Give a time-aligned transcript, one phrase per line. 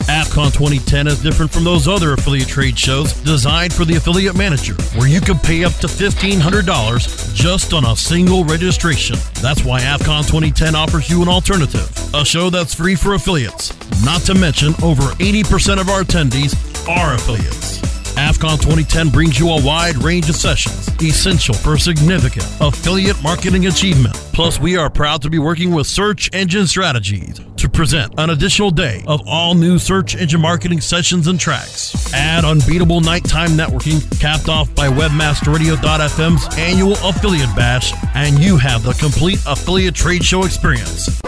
[0.10, 4.74] AFFCOM 2010 is different from those other affiliate trade shows designed for the affiliate manager,
[4.98, 9.18] where you can pay up to $1,500 just on a single registration.
[9.36, 13.72] That's why AFFCOM 2010 offers you an alternative, a show that's free for affiliates.
[14.04, 16.56] Not to mention, over 80% of our attendees
[16.90, 17.89] are affiliates.
[18.20, 24.14] AFFCOM 2010 brings you a wide range of sessions essential for significant affiliate marketing achievement.
[24.34, 28.72] Plus, we are proud to be working with Search Engine Strategies to present an additional
[28.72, 32.14] day of all new search engine marketing sessions and tracks.
[32.14, 38.94] Add unbeatable nighttime networking capped off by WebmasterRadio.fm's annual affiliate bash, and you have the
[38.96, 41.22] complete affiliate trade show experience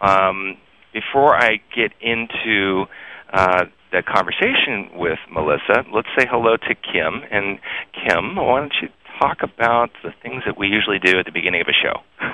[0.00, 0.56] Um,
[0.92, 2.86] before I get into
[3.32, 7.22] uh, the conversation with Melissa, let's say hello to Kim.
[7.30, 7.58] And
[7.92, 8.88] Kim, why don't you
[9.18, 12.00] talk about the things that we usually do at the beginning of a show?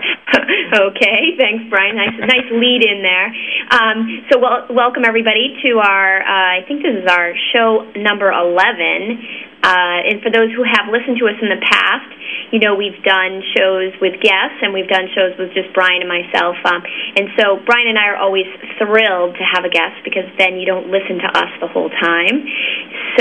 [0.91, 1.97] okay, thanks, Brian.
[1.97, 3.29] Nice, nice lead in there.
[3.71, 6.23] Um, so, well, welcome everybody to our.
[6.23, 9.23] Uh, I think this is our show number eleven.
[9.63, 12.11] Uh, and for those who have listened to us in the past,
[12.51, 16.11] you know we've done shows with guests and we've done shows with just Brian and
[16.11, 16.59] myself.
[16.67, 16.83] Um,
[17.15, 18.51] and so Brian and I are always
[18.83, 22.43] thrilled to have a guest because then you don't listen to us the whole time.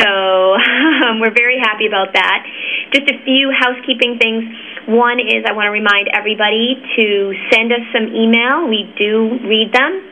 [0.02, 0.08] So
[1.06, 2.42] um, we're very happy about that.
[2.90, 4.44] Just a few housekeeping things.
[4.90, 7.06] One is I want to remind everybody to
[7.54, 8.66] send us some email.
[8.66, 10.10] We do read them.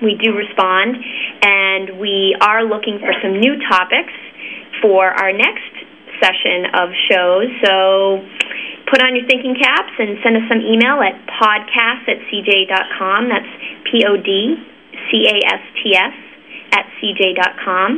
[0.00, 0.94] We do respond,
[1.42, 4.14] and we are looking for some new topics
[4.80, 5.74] for our next
[6.20, 7.48] session of shows.
[7.64, 8.22] So
[8.90, 13.28] put on your thinking caps and send us some email at podcast at cj.com.
[13.28, 13.52] That's
[13.90, 14.56] P O D
[15.10, 16.14] C A S T S
[16.72, 17.90] at cj.com.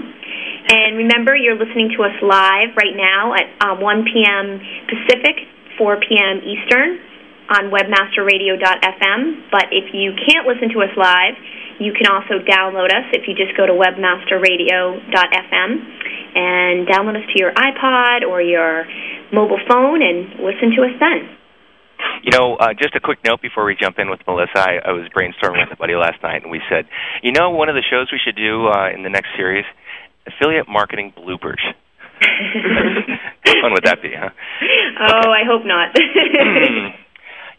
[0.70, 4.60] And remember, you're listening to us live right now at uh, 1 p.m.
[4.86, 5.48] Pacific,
[5.78, 6.40] 4 p.m.
[6.44, 7.09] Eastern
[7.50, 9.50] on webmasterradio.fm.
[9.50, 11.34] But if you can't listen to us live,
[11.80, 15.70] you can also download us if you just go to webmasterradio.fm
[16.36, 18.86] and download us to your iPod or your
[19.32, 21.36] mobile phone and listen to us then.
[22.22, 24.58] You know, uh, just a quick note before we jump in with Melissa.
[24.58, 26.86] I, I was brainstorming with a buddy last night, and we said,
[27.22, 29.64] you know, one of the shows we should do uh, in the next series,
[30.26, 31.60] affiliate marketing bloopers.
[32.20, 34.28] How fun would that be, huh?
[35.00, 35.28] Oh, okay.
[35.28, 35.96] I hope not.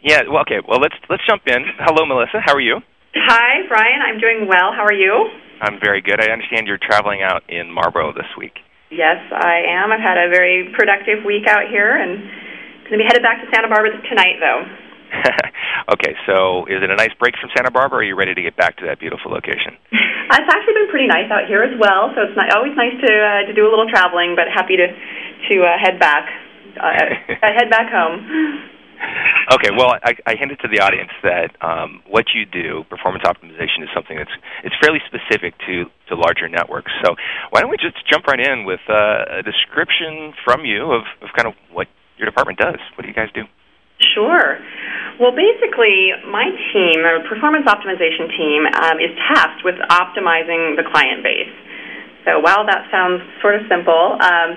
[0.01, 0.21] Yeah.
[0.29, 0.59] Well, okay.
[0.67, 1.63] Well, let's let's jump in.
[1.79, 2.41] Hello, Melissa.
[2.43, 2.81] How are you?
[3.15, 4.01] Hi, Brian.
[4.01, 4.71] I'm doing well.
[4.73, 5.29] How are you?
[5.61, 6.19] I'm very good.
[6.19, 8.57] I understand you're traveling out in Marlboro this week.
[8.89, 9.91] Yes, I am.
[9.91, 12.19] I've had a very productive week out here and
[12.91, 14.67] going to be headed back to Santa Barbara tonight, though.
[15.95, 18.41] okay, so is it a nice break from Santa Barbara, or are you ready to
[18.41, 19.79] get back to that beautiful location?
[19.91, 23.11] it's actually been pretty nice out here as well, so it's not, always nice to
[23.11, 26.27] uh, to do a little traveling, but happy to to uh, head back
[26.79, 26.91] uh,
[27.55, 28.23] head back home.
[29.51, 33.83] Okay, well, I, I hinted to the audience that um, what you do, performance optimization,
[33.83, 34.31] is something that's
[34.63, 36.91] it's fairly specific to to larger networks.
[37.03, 37.15] So
[37.49, 41.29] why don't we just jump right in with uh, a description from you of, of
[41.35, 41.87] kind of what
[42.17, 42.79] your department does?
[42.95, 43.43] What do you guys do?
[44.13, 44.57] Sure.
[45.19, 51.21] Well, basically, my team, our performance optimization team, um, is tasked with optimizing the client
[51.21, 51.53] base.
[52.25, 54.49] So while that sounds sort of simple, um,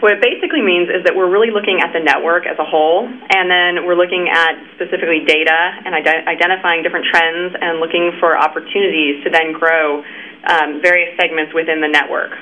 [0.00, 3.04] what it basically means is that we're really looking at the network as a whole,
[3.04, 8.40] and then we're looking at specifically data and ide- identifying different trends and looking for
[8.40, 10.00] opportunities to then grow
[10.48, 12.32] um, various segments within the network.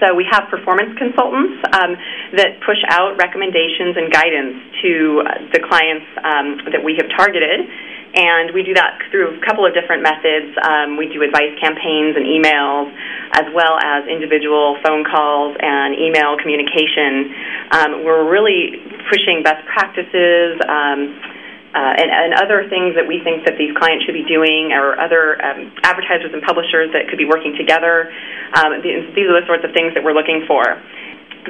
[0.00, 1.92] So we have performance consultants um,
[2.40, 7.68] that push out recommendations and guidance to uh, the clients um, that we have targeted
[8.14, 10.54] and we do that through a couple of different methods.
[10.62, 12.94] Um, we do advice campaigns and emails,
[13.34, 17.34] as well as individual phone calls and email communication.
[17.74, 18.78] Um, we're really
[19.10, 20.62] pushing best practices.
[20.62, 21.18] Um,
[21.74, 24.94] uh, and, and, other things that we think that these clients should be doing, or
[24.94, 28.14] other um, advertisers and publishers that could be working together.
[28.54, 30.62] Um, these, these are the sorts of things that we're looking for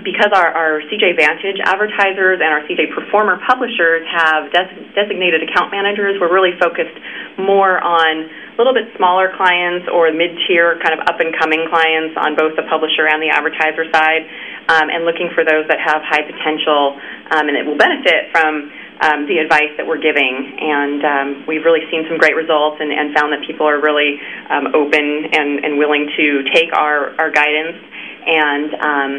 [0.03, 5.71] because our, our CJ Vantage advertisers and our CJ Performer publishers have des- designated account
[5.71, 6.97] managers, we're really focused
[7.39, 12.55] more on a little bit smaller clients or mid-tier kind of up-and-coming clients on both
[12.59, 14.27] the publisher and the advertiser side,
[14.71, 16.99] um, and looking for those that have high potential
[17.35, 18.71] um, and that will benefit from
[19.03, 20.55] um, the advice that we're giving.
[20.59, 24.19] And um, we've really seen some great results and, and found that people are really
[24.51, 27.79] um, open and, and willing to take our, our guidance
[28.25, 29.11] and um,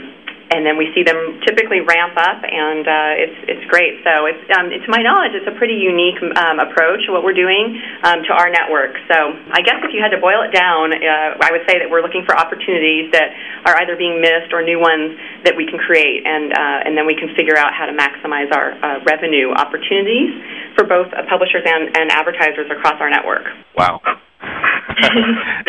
[0.56, 4.00] and then we see them typically ramp up, and uh, it's it's great.
[4.08, 7.76] So it's um, to my knowledge, it's a pretty unique um, approach what we're doing
[8.08, 8.96] um, to our network.
[9.12, 11.92] So I guess if you had to boil it down, uh, I would say that
[11.92, 13.36] we're looking for opportunities that
[13.68, 17.04] are either being missed or new ones that we can create, and uh, and then
[17.04, 20.32] we can figure out how to maximize our uh, revenue opportunities
[20.80, 23.44] for both publishers and, and advertisers across our network.
[23.76, 24.00] Wow.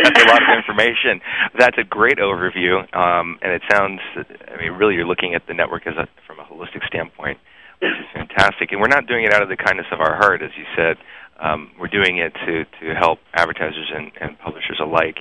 [0.03, 1.21] That's a lot of information.
[1.59, 4.01] That's a great overview, um, and it sounds.
[4.17, 7.39] I mean, really, you're looking at the network as a from a holistic standpoint,
[7.81, 8.73] which is fantastic.
[8.73, 10.97] And we're not doing it out of the kindness of our heart, as you said.
[11.41, 15.19] Um, we're doing it to to help advertisers and, and publishers alike.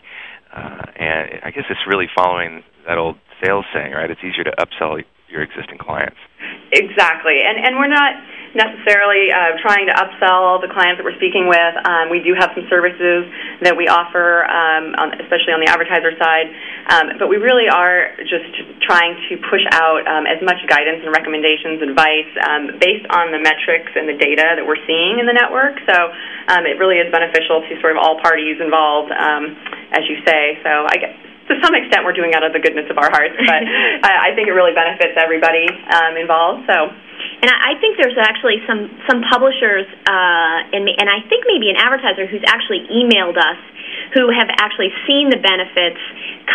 [0.56, 4.10] Uh, and I guess it's really following that old sales saying, right?
[4.10, 6.18] It's easier to upsell your existing clients.
[6.72, 8.13] Exactly, and and we're not
[8.56, 11.75] necessarily uh, trying to upsell the clients that we're speaking with.
[11.84, 13.28] Um, we do have some services
[13.62, 16.48] that we offer, um, on, especially on the advertiser side,
[16.88, 18.48] um, but we really are just
[18.80, 23.42] trying to push out um, as much guidance and recommendations, advice um, based on the
[23.44, 25.75] metrics and the data that we're seeing in the network.
[25.84, 25.96] So
[26.56, 30.57] um, it really is beneficial to sort of all parties involved, as you say.
[30.63, 33.38] So I guess to some extent we're doing out of the goodness of our hearts,
[33.38, 33.62] but
[34.07, 36.65] I, I think it really benefits everybody um, involved.
[36.68, 36.89] So.
[37.15, 41.77] And I think there's actually some some publishers uh, and and I think maybe an
[41.77, 43.59] advertiser who's actually emailed us
[44.13, 46.00] who have actually seen the benefits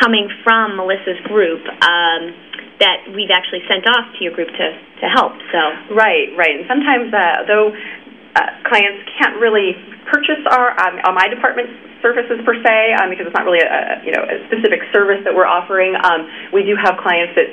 [0.00, 1.64] coming from Melissa's group.
[1.80, 2.34] Um,
[2.80, 4.66] that we've actually sent off to your group to,
[5.04, 5.36] to help.
[5.52, 5.60] So
[5.92, 7.76] right, right, and sometimes uh, though
[8.36, 9.74] uh, clients can't really
[10.10, 11.70] purchase our um, my department
[12.02, 15.34] services per se um, because it's not really a, you know a specific service that
[15.34, 15.94] we're offering.
[15.94, 17.48] Um, we do have clients that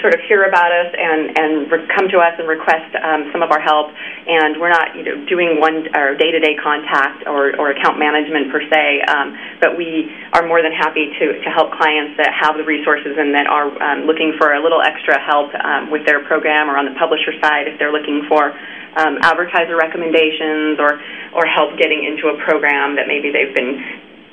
[0.00, 1.52] sort of hear about us and and
[1.90, 3.90] come to us and request um, some of our help,
[4.26, 7.98] and we're not you know doing one or day to day contact or, or account
[7.98, 12.30] management per se, um, but we are more than happy to to help clients that
[12.30, 16.06] have the resources and that are um, looking for a little extra help um, with
[16.06, 18.54] their program or on the publisher side if they're looking for
[18.96, 20.98] um, advertiser recommendations or
[21.34, 23.78] or help getting into a program that maybe they've been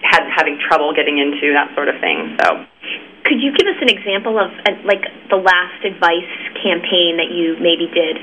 [0.02, 2.38] had having trouble getting into that sort of thing.
[2.42, 2.66] So,
[3.28, 6.32] could you give us an example of uh, like the last advice
[6.64, 8.16] campaign that you maybe did?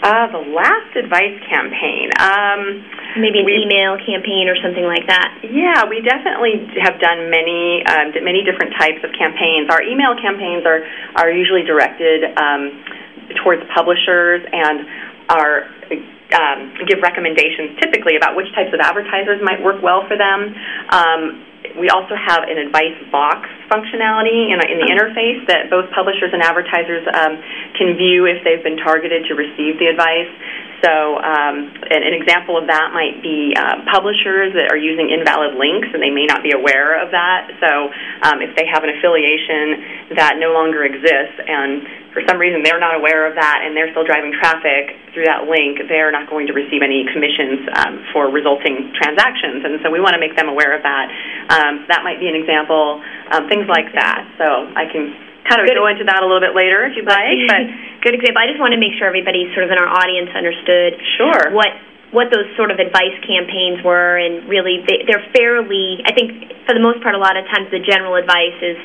[0.00, 2.08] Uh, the last advice campaign.
[2.20, 2.84] Um,
[3.20, 5.40] Maybe an we, email campaign or something like that.
[5.44, 9.68] Yeah, we definitely have done many um, many different types of campaigns.
[9.72, 10.84] Our email campaigns are
[11.16, 12.84] are usually directed um,
[13.42, 14.88] towards publishers and
[15.28, 15.68] are
[16.34, 20.54] um, give recommendations typically about which types of advertisers might work well for them.
[20.90, 26.30] Um, we also have an advice box functionality in, in the interface that both publishers
[26.32, 27.38] and advertisers um,
[27.78, 30.30] can view if they've been targeted to receive the advice.
[30.80, 35.60] So, um, an, an, example of that might be uh, publishers that are using invalid
[35.60, 37.52] links and they may not be aware of that.
[37.60, 37.92] So,
[38.24, 41.84] um, if they have an affiliation that no longer exists and
[42.16, 45.44] for some reason they're not aware of that and they're still driving traffic through that
[45.44, 49.60] link, they're not going to receive any commissions um, for resulting transactions.
[49.68, 51.06] And so we want to make them aware of that.
[51.52, 53.04] Um, that might be an example,
[53.52, 54.24] things like that.
[54.40, 55.76] So I can kind of good.
[55.76, 57.38] go into that a little bit later if you'd like.
[57.48, 57.62] But
[58.04, 58.40] good example.
[58.40, 61.72] I just want to make sure everybody sort of in our audience understood sure what
[62.10, 66.02] what those sort of advice campaigns were, and really they, they're fairly.
[66.02, 68.78] I think for the most part, a lot of times the general advice is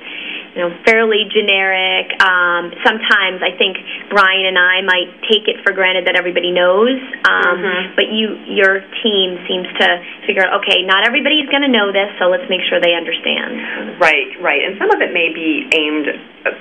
[0.56, 2.16] you know, fairly generic.
[2.24, 3.76] Um, sometimes I think
[4.08, 6.96] Brian and I might take it for granted that everybody knows,
[7.28, 8.00] um, mm-hmm.
[8.00, 9.88] but you, your team seems to
[10.24, 14.00] figure out, okay, not everybody's going to know this, so let's make sure they understand.
[14.00, 16.08] Right, right, and some of it may be aimed,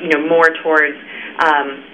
[0.03, 0.99] you know, more towards.
[1.39, 1.94] Um,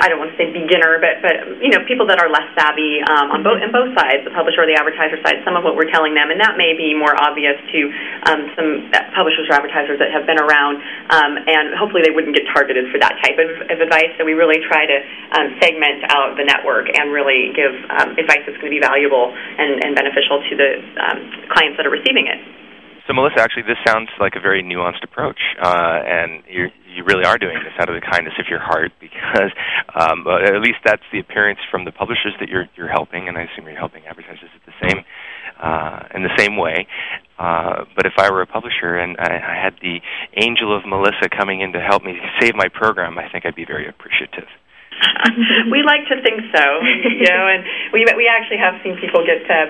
[0.00, 3.02] I don't want to say beginner, but but you know people that are less savvy
[3.04, 5.42] um, on both in both sides, the publisher or the advertiser side.
[5.44, 7.80] Some of what we're telling them, and that may be more obvious to
[8.28, 8.70] um, some
[9.14, 10.80] publishers or advertisers that have been around,
[11.12, 14.10] um, and hopefully they wouldn't get targeted for that type of, of advice.
[14.18, 14.96] So we really try to
[15.36, 19.32] um, segment out the network and really give um, advice that's going to be valuable
[19.32, 21.18] and, and beneficial to the um,
[21.52, 22.65] clients that are receiving it.
[23.06, 27.24] So, Melissa, actually, this sounds like a very nuanced approach, uh, and you're you really
[27.24, 29.52] are doing this out of the kindness of your heart because
[29.94, 33.42] um, at least that's the appearance from the publishers that you're you're helping, and I
[33.42, 35.04] assume you're helping advertisers at the same
[35.60, 36.88] uh, in the same way.
[37.38, 40.00] Uh, but if I were a publisher and I, I had the
[40.34, 43.66] angel of Melissa coming in to help me save my program, I think I'd be
[43.66, 44.48] very appreciative.
[45.72, 46.64] we like to think so,
[47.04, 49.68] you know, and we we actually have seen people get uh,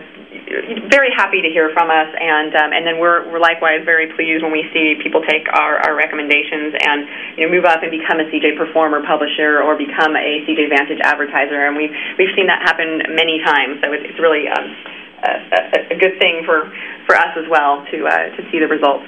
[0.90, 4.42] very happy to hear from us, and um, and then we're we're likewise very pleased
[4.42, 6.99] when we see people take our, our recommendations and
[7.38, 11.00] you know move up and become a CJ Performer publisher or become a CJ Vantage
[11.02, 13.83] advertiser, and we've we've seen that happen many times.
[13.83, 14.64] So it's, really um,
[15.23, 16.71] a, a, a good thing for
[17.06, 19.04] for us as well to uh, to see the results.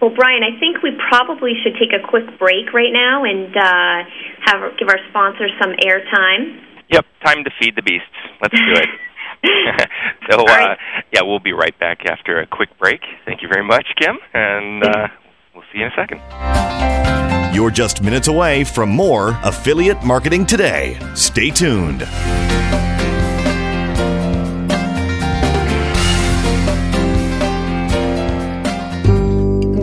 [0.00, 4.08] Well, Brian, I think we probably should take a quick break right now and uh,
[4.46, 6.62] have give our sponsors some airtime.
[6.90, 8.06] Yep, time to feed the beasts.
[8.40, 8.88] Let's do it.
[10.30, 10.76] so, uh,
[11.12, 13.00] yeah, we'll be right back after a quick break.
[13.24, 15.08] Thank you very much, Kim, and uh,
[15.54, 17.54] we'll see you in a second.
[17.54, 20.98] You're just minutes away from more Affiliate Marketing Today.
[21.14, 22.02] Stay tuned.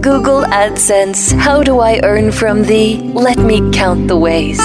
[0.05, 1.31] Google AdSense.
[1.31, 2.97] How do I earn from thee?
[3.15, 4.59] Let me count the ways.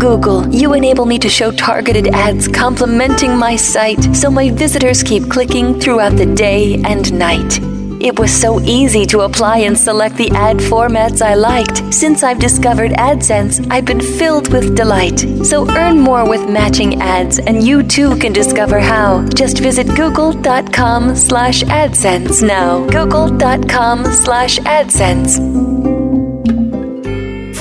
[0.00, 5.30] Google, you enable me to show targeted ads complementing my site so my visitors keep
[5.30, 7.60] clicking throughout the day and night.
[8.04, 11.82] It was so easy to apply and select the ad formats I liked.
[11.92, 15.20] Since I've discovered AdSense, I've been filled with delight.
[15.42, 19.26] So earn more with matching ads, and you too can discover how.
[19.28, 22.86] Just visit google.com slash AdSense now.
[22.90, 25.73] Google.com slash AdSense.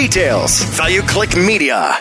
[0.00, 0.64] details.
[0.80, 1.92] ValueClick Media.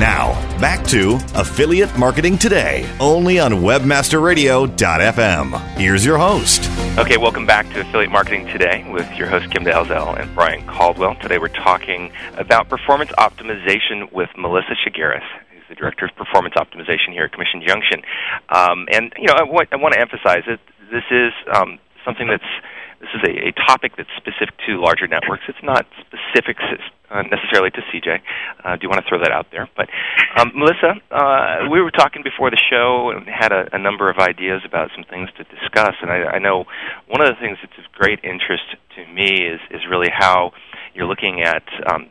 [0.00, 5.60] Now, back to Affiliate Marketing Today, only on WebmasterRadio.fm.
[5.76, 6.64] Here's your host.
[6.96, 11.14] Okay, welcome back to Affiliate Marketing Today with your host Kim Dalzell and Brian Caldwell.
[11.16, 15.20] Today we're talking about performance optimization with Melissa who's
[15.68, 18.00] the Director of Performance Optimization here at Commission Junction.
[18.48, 20.58] Um, and, you know, I, w- I want to emphasize that
[20.90, 22.42] this is um, something that's
[23.00, 25.44] this is a, a topic that's specific to larger networks.
[25.48, 26.58] It's not specific
[27.10, 28.20] uh, necessarily to CJ.
[28.64, 29.68] Uh, do you want to throw that out there?
[29.76, 29.88] But
[30.36, 34.18] um, Melissa, uh, we were talking before the show and had a, a number of
[34.18, 35.94] ideas about some things to discuss.
[36.02, 36.64] And I, I know
[37.06, 40.52] one of the things that's of great interest to me is is really how
[40.94, 42.10] you're looking at um,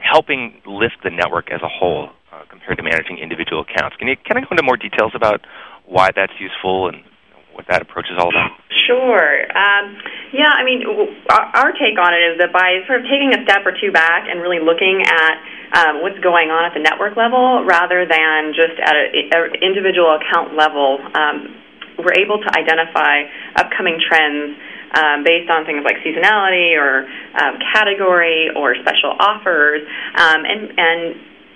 [0.00, 3.96] helping lift the network as a whole uh, compared to managing individual accounts.
[3.96, 5.46] Can you kind of go into more details about
[5.84, 7.04] why that's useful and
[7.52, 8.56] what that approach is all about?
[8.86, 9.46] Sure.
[9.52, 9.96] Um,
[10.32, 10.82] yeah, I mean,
[11.30, 14.26] our, take on it is that by sort of taking a step or two back
[14.28, 15.34] and really looking at
[15.72, 20.56] um, what's going on at the network level rather than just at an individual account
[20.56, 21.52] level, um,
[22.00, 24.56] we're able to identify upcoming trends
[24.96, 29.80] um, based on things like seasonality or um, category or special offers,
[30.16, 31.00] um, and and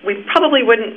[0.05, 0.97] we probably wouldn't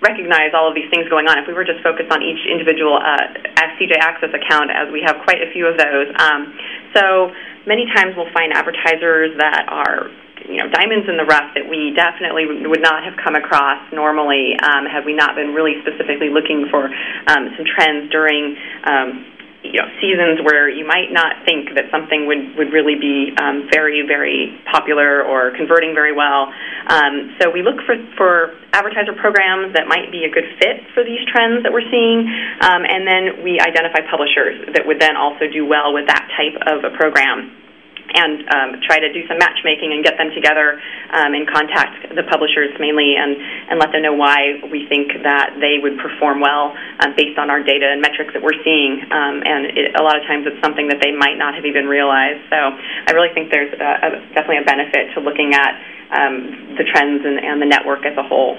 [0.00, 1.38] recognize all of these things going on.
[1.38, 3.32] If we were just focused on each individual uh,
[3.80, 6.52] CJ Access account, as we have quite a few of those, um,
[6.94, 7.32] so
[7.64, 10.10] many times we'll find advertisers that are
[10.48, 14.54] you know diamonds in the rough that we definitely would not have come across normally
[14.62, 16.86] um, had we not been really specifically looking for
[17.26, 19.24] um, some trends during um,
[19.72, 23.68] you know seasons where you might not think that something would would really be um,
[23.70, 26.52] very very popular or converting very well.
[26.86, 31.02] Um, so we look for for advertiser programs that might be a good fit for
[31.02, 32.26] these trends that we're seeing,
[32.62, 36.56] um, and then we identify publishers that would then also do well with that type
[36.66, 37.65] of a program
[38.14, 40.78] and um, try to do some matchmaking and get them together
[41.10, 43.34] um, and contact the publishers mainly and,
[43.70, 47.50] and let them know why we think that they would perform well um, based on
[47.50, 49.02] our data and metrics that we're seeing.
[49.10, 51.86] Um, and it, a lot of times it's something that they might not have even
[51.90, 52.46] realized.
[52.50, 55.72] So I really think there's a, a, definitely a benefit to looking at
[56.14, 58.54] um, the trends and, and the network as a whole.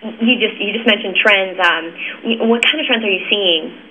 [0.00, 1.60] You just you just mentioned trends.
[1.60, 3.89] Um, what kind of trends are you seeing?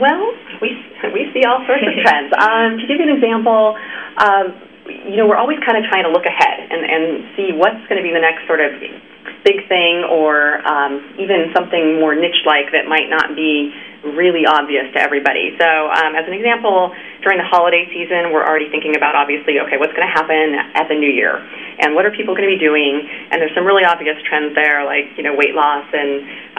[0.00, 0.76] Well, we
[1.12, 2.32] we see all sorts of trends.
[2.36, 3.76] Um, to give you an example,
[4.18, 4.46] um,
[5.08, 7.04] you know, we're always kind of trying to look ahead and, and
[7.36, 8.72] see what's going to be the next sort of
[9.44, 13.72] big thing, or um, even something more niche-like that might not be
[14.04, 15.58] really obvious to everybody.
[15.58, 19.74] So, um, as an example, during the holiday season, we're already thinking about obviously, okay,
[19.74, 21.42] what's going to happen at the new year,
[21.82, 23.02] and what are people going to be doing?
[23.30, 26.10] And there's some really obvious trends there, like you know, weight loss and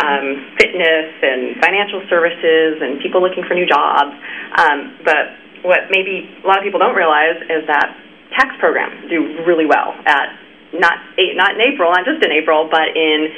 [0.04, 0.26] um,
[0.60, 4.12] fitness and financial services and people looking for new jobs.
[4.60, 7.96] Um, but what maybe a lot of people don't realize is that
[8.36, 10.36] tax programs do really well at
[10.74, 11.02] not
[11.36, 13.32] not in April, not just in April, but in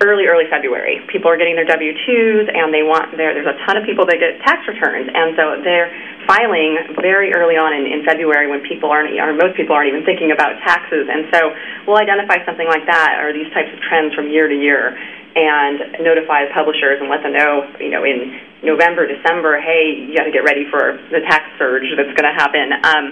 [0.00, 1.00] early, early February.
[1.08, 3.32] People are getting their W twos, and they want there.
[3.32, 5.88] There's a ton of people that get tax returns, and so they're
[6.28, 10.04] filing very early on in, in February when people aren't, or most people aren't even
[10.04, 11.08] thinking about taxes.
[11.08, 11.54] And so
[11.86, 14.92] we'll identify something like that, or these types of trends from year to year,
[15.36, 20.24] and notify publishers and let them know, you know, in November, December, hey, you got
[20.24, 22.72] to get ready for the tax surge that's going to happen.
[22.84, 23.04] Um,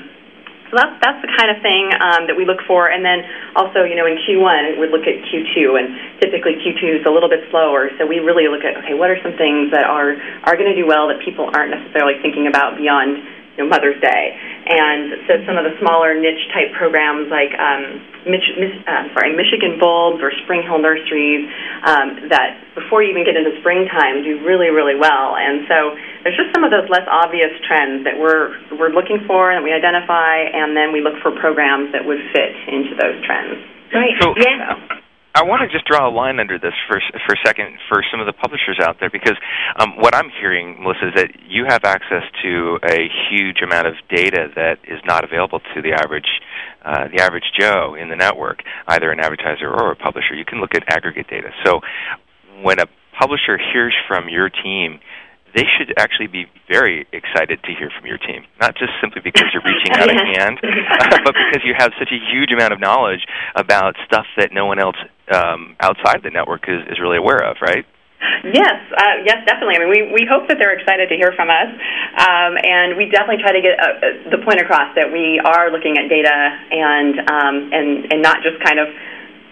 [0.74, 2.90] so that's that's the kind of thing um, that we look for.
[2.90, 3.22] And then
[3.54, 7.30] also, you know, in Q1 we look at Q2, and typically Q2 is a little
[7.30, 7.94] bit slower.
[7.94, 10.74] So we really look at okay, what are some things that are are going to
[10.74, 13.22] do well that people aren't necessarily thinking about beyond
[13.54, 14.34] you know, Mother's Day.
[14.66, 19.36] And so some of the smaller niche type programs like um, Mich- Mich- uh, sorry,
[19.36, 21.48] Michigan Bulbs or Spring Hill Nurseries
[21.84, 25.36] um, that before you even get into springtime do really, really well.
[25.36, 29.52] And so there's just some of those less obvious trends that we're, we're looking for
[29.52, 33.60] and we identify, and then we look for programs that would fit into those trends.
[33.92, 34.16] Right.
[34.20, 35.00] So, yeah.
[35.34, 38.20] I want to just draw a line under this for for a second for some
[38.20, 39.34] of the publishers out there because
[39.74, 43.94] um, what I'm hearing, Melissa, is that you have access to a huge amount of
[44.08, 46.38] data that is not available to the average
[46.84, 50.34] uh, the average Joe in the network, either an advertiser or a publisher.
[50.34, 51.50] You can look at aggregate data.
[51.64, 51.80] So
[52.62, 52.86] when a
[53.18, 55.00] publisher hears from your team
[55.54, 58.42] they should actually be very excited to hear from your team.
[58.60, 62.18] Not just simply because you're reaching out a hand, but because you have such a
[62.18, 63.22] huge amount of knowledge
[63.54, 64.96] about stuff that no one else
[65.32, 67.86] um, outside the network is, is really aware of, right?
[68.44, 69.76] Yes, uh, yes, definitely.
[69.76, 71.70] I mean, we, we hope that they're excited to hear from us,
[72.20, 75.72] um, and we definitely try to get uh, uh the point across that we are
[75.72, 78.88] looking at data and um, and and not just kind of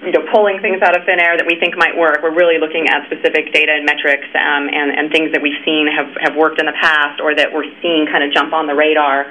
[0.02, 2.18] you know, pulling things out of thin air that we think might work.
[2.22, 5.86] We're really looking at specific data and metrics um, and, and things that we've seen
[5.86, 8.74] have, have worked in the past or that we're seeing kind of jump on the
[8.74, 9.30] radar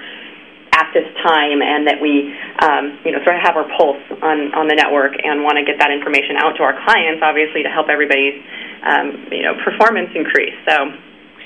[0.72, 2.32] at this time and that we
[2.64, 5.68] um, you know sort of have our pulse on, on the network and want to
[5.68, 8.40] get that information out to our clients obviously to help everybody's
[8.86, 10.76] um, you know performance increase so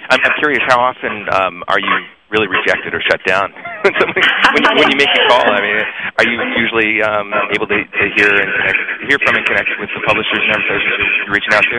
[0.10, 1.96] I'm, I'm curious how often um, are you
[2.34, 3.54] really rejected or shut down
[3.86, 4.22] when, somebody,
[4.54, 5.46] when, you, when you make a call.
[5.46, 5.78] I mean,
[6.18, 9.90] are you usually um, able to, to hear and connect, hear from and connect with
[9.94, 11.78] the publishers and advertisers you're reaching out to?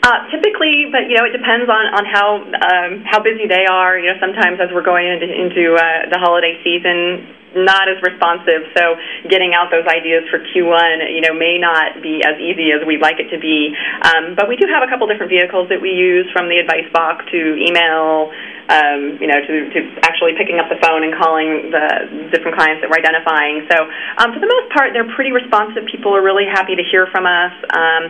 [0.00, 4.00] Uh, typically, but you know, it depends on on how um, how busy they are.
[4.00, 8.70] You know, sometimes as we're going into into uh, the holiday season, not as responsive.
[8.76, 8.96] So
[9.28, 13.02] getting out those ideas for Q1, you know, may not be as easy as we'd
[13.02, 13.74] like it to be.
[14.02, 16.86] Um, but we do have a couple different vehicles that we use, from the advice
[16.92, 18.30] box to email,
[18.70, 22.80] um, you know, to, to actually picking up the phone and calling the different clients
[22.82, 23.66] that we're identifying.
[23.66, 23.76] So
[24.22, 25.90] um, for the most part, they're pretty responsive.
[25.90, 28.02] People are really happy to hear from us um,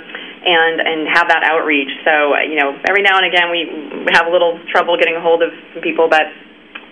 [0.44, 1.88] and and have that outreach.
[2.05, 3.64] So you know, every now and again we
[4.12, 6.29] have a little trouble getting a hold of some people, but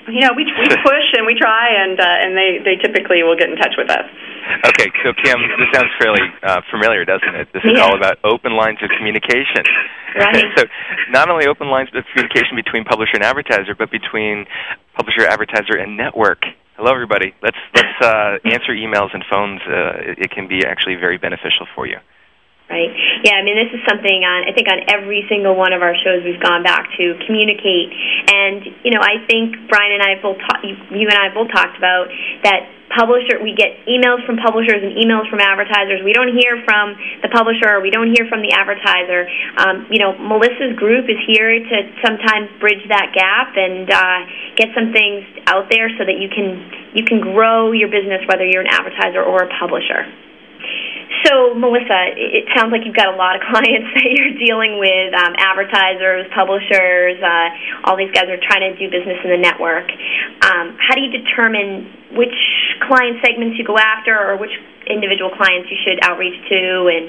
[0.08, 3.36] you know, we we push and we try, and uh, and they they typically will
[3.36, 4.08] get in touch with us.
[4.64, 7.48] Okay, so Kim, this sounds fairly uh, familiar, doesn't it?
[7.52, 7.84] This is yeah.
[7.84, 9.64] all about open lines of communication.
[10.16, 10.44] Right.
[10.56, 10.64] so,
[11.10, 14.46] not only open lines of communication between publisher and advertiser, but between
[14.96, 16.42] publisher, advertiser, and network.
[16.76, 17.34] Hello, everybody.
[17.42, 19.60] Let's let's uh, answer emails and phones.
[19.68, 21.98] Uh, it, it can be actually very beneficial for you.
[22.68, 22.92] Right.
[23.24, 23.40] Yeah.
[23.40, 26.20] I mean, this is something on I think on every single one of our shows
[26.20, 27.88] we've gone back to communicate,
[28.28, 31.48] and you know I think Brian and I both ta- you, you and I both
[31.48, 32.12] talked about
[32.44, 36.96] that publisher we get emails from publishers and emails from advertisers we don't hear from
[37.20, 39.28] the publisher or we don't hear from the advertiser
[39.60, 44.24] um, you know melissa's group is here to sometimes bridge that gap and uh,
[44.56, 45.20] get some things
[45.52, 46.64] out there so that you can
[46.96, 50.08] you can grow your business whether you're an advertiser or a publisher
[51.24, 55.16] so, Melissa, it sounds like you've got a lot of clients that you're dealing with
[55.16, 59.88] um, advertisers, publishers, uh, all these guys are trying to do business in the network.
[60.44, 62.36] Um, how do you determine which
[62.84, 64.52] client segments you go after or which
[64.86, 66.62] individual clients you should outreach to?
[66.92, 67.04] And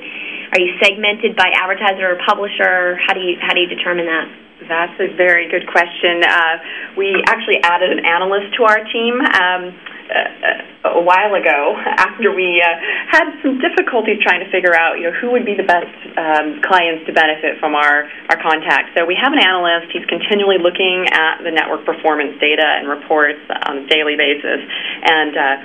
[0.55, 2.95] are you segmented by advertiser or publisher?
[3.03, 4.27] How do you, how do you determine that?
[4.67, 6.23] That's a very good question.
[6.23, 6.55] Uh,
[6.97, 9.19] we actually added an analyst to our team.
[9.19, 9.71] Um,
[10.09, 12.67] uh, a while ago after we uh,
[13.09, 16.61] had some difficulties trying to figure out you know who would be the best um,
[16.65, 18.91] clients to benefit from our our contacts.
[18.97, 19.91] So we have an analyst.
[19.93, 24.61] He's continually looking at the network performance data and reports on a daily basis,
[25.05, 25.55] and uh,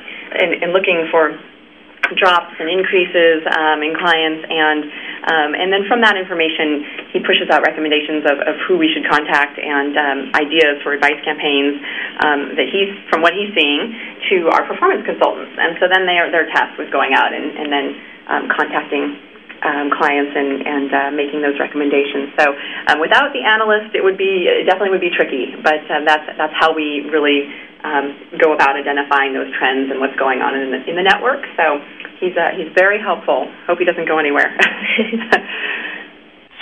[0.41, 1.39] and, and looking for
[2.13, 4.85] drops and increases um, in clients, and
[5.25, 6.85] um, and then from that information,
[7.17, 11.17] he pushes out recommendations of, of who we should contact and um, ideas for advice
[11.25, 11.81] campaigns
[12.21, 13.97] um, that he's from what he's seeing
[14.29, 17.57] to our performance consultants, and so then they are, they're tasked with going out and,
[17.57, 17.87] and then
[18.29, 19.17] um, contacting
[19.63, 22.35] um, clients and, and uh, making those recommendations.
[22.39, 22.51] So
[22.91, 25.55] um, without the analyst, it would be it definitely would be tricky.
[25.63, 27.47] But um, that's that's how we really
[27.85, 31.45] um, go about identifying those trends and what's going on in the, in the network.
[31.57, 31.79] So
[32.19, 33.47] he's uh, he's very helpful.
[33.69, 34.51] Hope he doesn't go anywhere.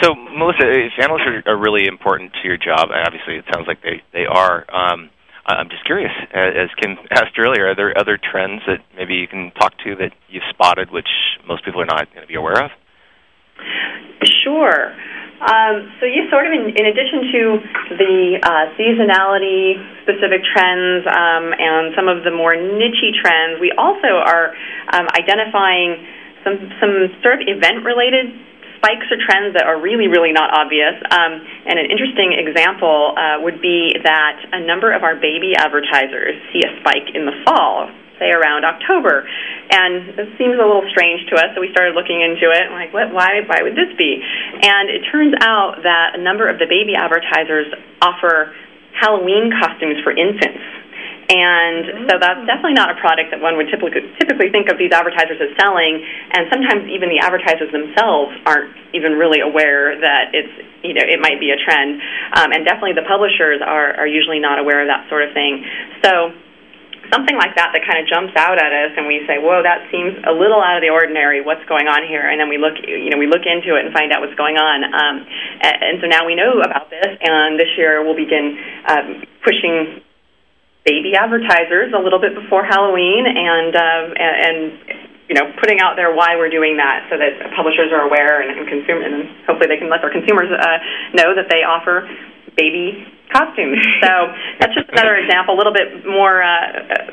[0.02, 3.81] so Melissa, if analysts are, are really important to your job, obviously it sounds like
[3.83, 4.66] they they are.
[4.68, 5.11] Um,
[5.46, 9.50] I'm just curious, as Kim asked earlier, are there other trends that maybe you can
[9.59, 11.09] talk to that you've spotted, which
[11.46, 12.70] most people are not going to be aware of?
[14.44, 14.94] Sure.
[15.42, 17.42] Um, so you sort of, in, in addition to
[17.98, 19.75] the uh, seasonality
[20.07, 24.55] specific trends um, and some of the more niche trends, we also are
[24.94, 25.98] um, identifying
[26.46, 28.31] some some sort of event related
[28.79, 30.94] spikes or trends that are really, really not obvious.
[31.11, 36.35] Um, and an interesting example uh, would be that a number of our baby advertisers
[36.51, 39.25] see a spike in the fall say around October.
[39.70, 42.70] And it seems a little strange to us, so we started looking into it.
[42.72, 43.12] like, what?
[43.12, 43.40] Why?
[43.46, 44.20] Why would this be?
[44.62, 48.53] And it turns out that a number of the baby advertisers offer
[48.92, 50.83] Halloween costumes for infants.
[51.33, 54.92] And so that's definitely not a product that one would typically typically think of these
[54.92, 56.03] advertisers as selling.
[56.35, 61.22] And sometimes even the advertisers themselves aren't even really aware that it's you know it
[61.22, 62.03] might be a trend.
[62.37, 65.64] Um, and definitely the publishers are are usually not aware of that sort of thing.
[66.05, 66.37] So
[67.12, 69.87] something like that that kind of jumps out at us and we say, "Whoa, that
[69.92, 71.44] seems a little out of the ordinary.
[71.44, 73.92] What's going on here?" And then we look, you know, we look into it and
[73.92, 74.83] find out what's going on.
[74.83, 75.16] Um,
[75.61, 78.57] and so now we know about this, and this year we'll begin
[78.88, 80.01] um, pushing
[80.85, 84.59] baby advertisers a little bit before Halloween, and um, and, and
[85.29, 88.59] you know, putting out there why we're doing that, so that publishers are aware and,
[88.59, 90.79] and consumer, and hopefully they can let their consumers uh,
[91.14, 92.09] know that they offer
[92.57, 93.81] baby costumes.
[94.03, 94.12] So
[94.59, 97.07] that's just another example, a little bit more uh,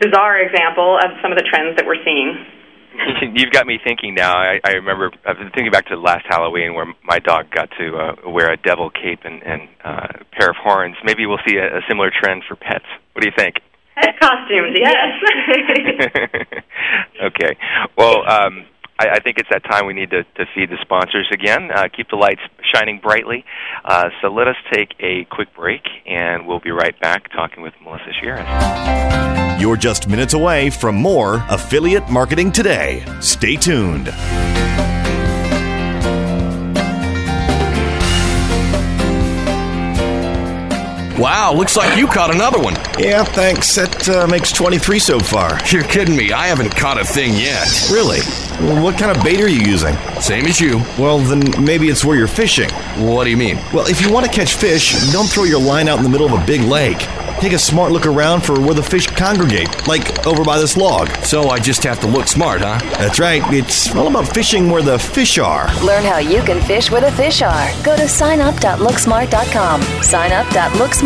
[0.00, 2.34] bizarre example of some of the trends that we're seeing.
[3.34, 4.36] You've got me thinking now.
[4.36, 7.96] I, I remember I've been thinking back to last Halloween where my dog got to
[7.96, 10.96] uh, wear a devil cape and, and uh, a pair of horns.
[11.04, 12.86] Maybe we'll see a, a similar trend for pets.
[13.12, 13.56] What do you think?
[13.96, 14.96] Pet costumes, yes.
[17.24, 17.56] okay.
[17.96, 18.66] Well, um,
[18.98, 21.88] I, I think it's that time we need to, to feed the sponsors again, uh,
[21.94, 22.40] keep the lights
[22.74, 23.44] shining brightly.
[23.84, 27.74] Uh, so let us take a quick break, and we'll be right back talking with
[27.82, 29.60] Melissa Sheeran.
[29.60, 33.04] You're just minutes away from more Affiliate Marketing Today.
[33.20, 34.08] Stay tuned.
[41.18, 42.74] Wow, looks like you caught another one.
[42.98, 43.74] Yeah, thanks.
[43.74, 45.58] That uh, makes 23 so far.
[45.70, 46.32] You're kidding me.
[46.32, 47.66] I haven't caught a thing yet.
[47.90, 48.20] Really?
[48.60, 49.96] Well, what kind of bait are you using?
[50.20, 50.78] Same as you.
[50.98, 52.68] Well, then maybe it's where you're fishing.
[53.02, 53.56] What do you mean?
[53.72, 56.26] Well, if you want to catch fish, don't throw your line out in the middle
[56.26, 56.98] of a big lake.
[57.40, 61.10] Take a smart look around for where the fish congregate, like over by this log.
[61.22, 62.78] So I just have to look smart, huh?
[62.96, 63.42] That's right.
[63.52, 65.66] It's all about fishing where the fish are.
[65.84, 67.68] Learn how you can fish where the fish are.
[67.82, 69.80] Go to signup.looksmart.com.
[69.82, 71.05] Signup.looksmart.com.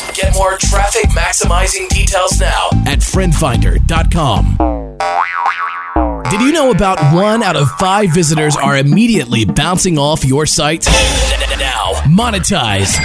[0.21, 4.57] Get more traffic maximizing details now at friendfinder.com.
[6.29, 10.85] Did you know about one out of five visitors are immediately bouncing off your site?
[11.57, 12.95] Now, monetize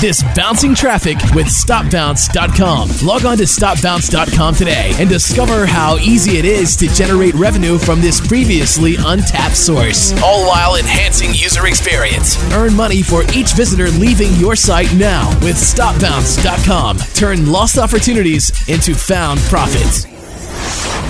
[0.00, 3.06] this bouncing traffic with StopBounce.com.
[3.06, 8.00] Log on to StopBounce.com today and discover how easy it is to generate revenue from
[8.00, 10.12] this previously untapped source.
[10.22, 12.36] All while enhancing user experience.
[12.52, 16.98] Earn money for each visitor leaving your site now with StopBounce.com.
[17.14, 20.17] Turn lost opportunities into found profits.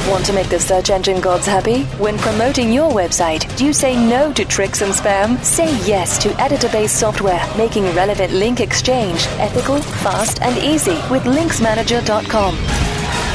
[0.06, 1.82] Want to make the search engine gods happy?
[1.98, 5.42] When promoting your website, do you say no to tricks and spam?
[5.44, 11.24] Say yes to editor based software, making relevant link exchange ethical, fast, and easy with
[11.24, 12.56] linksmanager.com.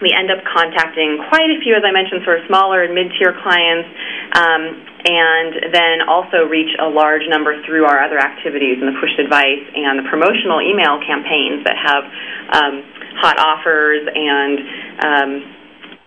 [0.00, 3.36] we end up contacting quite a few, as I mentioned, sort of smaller and mid-tier
[3.44, 3.88] clients,
[4.36, 4.62] um,
[5.04, 9.64] and then also reach a large number through our other activities and the push advice
[9.76, 12.04] and the promotional email campaigns that have
[12.52, 12.74] um,
[13.20, 14.56] hot offers and
[15.04, 15.59] um,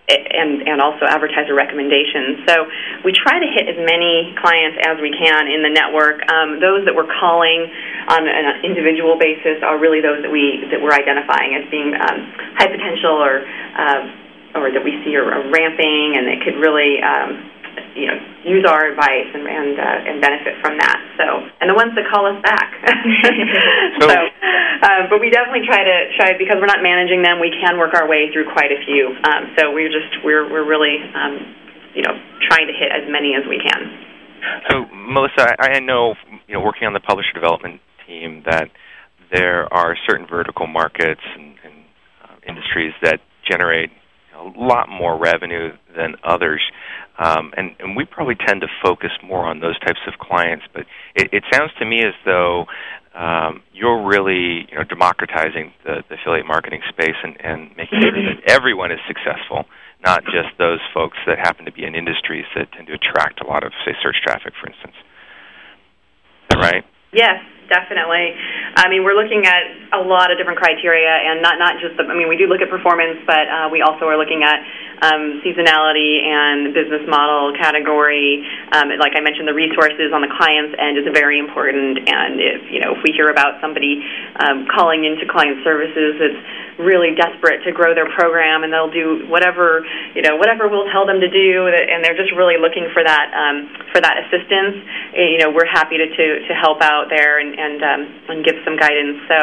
[0.08, 2.44] and and also advertiser recommendations.
[2.44, 2.68] So
[3.04, 6.20] we try to hit as many clients as we can in the network.
[6.28, 7.72] Um, those that we're calling
[8.12, 12.18] on an individual basis are really those that we that we're identifying as being um,
[12.60, 17.00] high potential or uh, or that we see are, are ramping and that could really
[17.00, 17.48] um,
[17.96, 21.00] you know use our advice and and, uh, and benefit from that.
[21.16, 22.76] So and the ones that call us back.
[24.04, 24.12] so,
[24.84, 27.40] uh, but we definitely try to try because we're not managing them.
[27.40, 29.16] We can work our way through quite a few.
[29.24, 31.40] Um, so we're just we're we're really um,
[31.96, 32.12] you know
[32.44, 33.80] trying to hit as many as we can.
[34.68, 36.14] So Melissa, I, I know
[36.46, 38.68] you know working on the publisher development team that
[39.32, 41.74] there are certain vertical markets and, and
[42.22, 43.90] uh, industries that generate
[44.36, 46.60] a lot more revenue than others.
[47.18, 50.64] Um, and, and we probably tend to focus more on those types of clients.
[50.72, 50.82] But
[51.14, 52.66] it, it sounds to me as though
[53.14, 58.10] um, you're really you know, democratizing the, the affiliate marketing space and, and making sure
[58.10, 59.64] that everyone is successful,
[60.04, 63.46] not just those folks that happen to be in industries that tend to attract a
[63.46, 64.94] lot of, say, search traffic, for instance.
[64.98, 66.84] Is that right?
[67.12, 68.34] Yes, definitely.
[68.76, 72.04] I mean, we're looking at a lot of different criteria, and not not just the.
[72.04, 74.60] I mean, we do look at performance, but uh, we also are looking at
[75.02, 78.44] um, seasonality and business model category.
[78.72, 82.08] Um, like I mentioned, the resources on the client's end is very important.
[82.08, 84.02] And if you know, if we hear about somebody
[84.40, 86.40] um, calling into client services, it's
[86.78, 91.06] really desperate to grow their program, and they'll do whatever you know, whatever we'll tell
[91.06, 94.82] them to do, and they're just really looking for that um, for that assistance.
[95.14, 98.56] You know, we're happy to to, to help out there and and, um, and give
[98.64, 99.18] some guidance.
[99.28, 99.38] So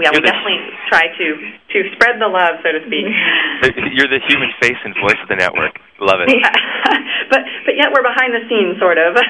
[0.00, 1.26] yeah, we definitely try to
[1.72, 3.06] to spread the love, so to speak.
[3.96, 5.78] You're the human face and voice of the network.
[6.00, 6.32] Love it.
[6.32, 6.52] Yeah.
[7.30, 9.16] but but yet we're behind the scenes, sort of.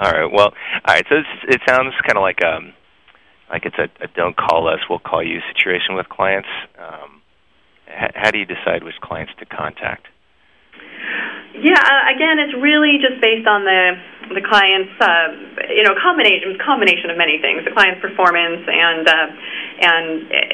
[0.00, 0.32] all right.
[0.32, 1.06] Well, all right.
[1.08, 1.16] So
[1.48, 2.72] it sounds kind of like um
[3.50, 6.48] like it's a, a don't call us, we'll call you situation with clients.
[6.78, 7.22] Um,
[7.86, 10.06] how do you decide which clients to contact?
[11.54, 13.96] Yeah, uh, again, it's really just based on the
[14.34, 17.64] the client's, uh, you know, combination combination of many things.
[17.64, 19.26] The client's performance and uh,
[19.80, 20.06] and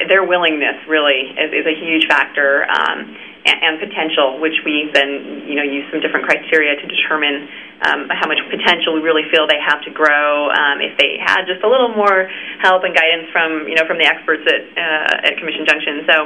[0.08, 2.68] their willingness really is, is a huge factor.
[2.68, 7.48] Um, and, and potential, which we then you know use some different criteria to determine
[7.82, 10.50] um, how much potential we really feel they have to grow.
[10.50, 12.30] Um, if they had just a little more
[12.62, 16.06] help and guidance from you know from the experts at uh, at Commission Junction.
[16.06, 16.16] So,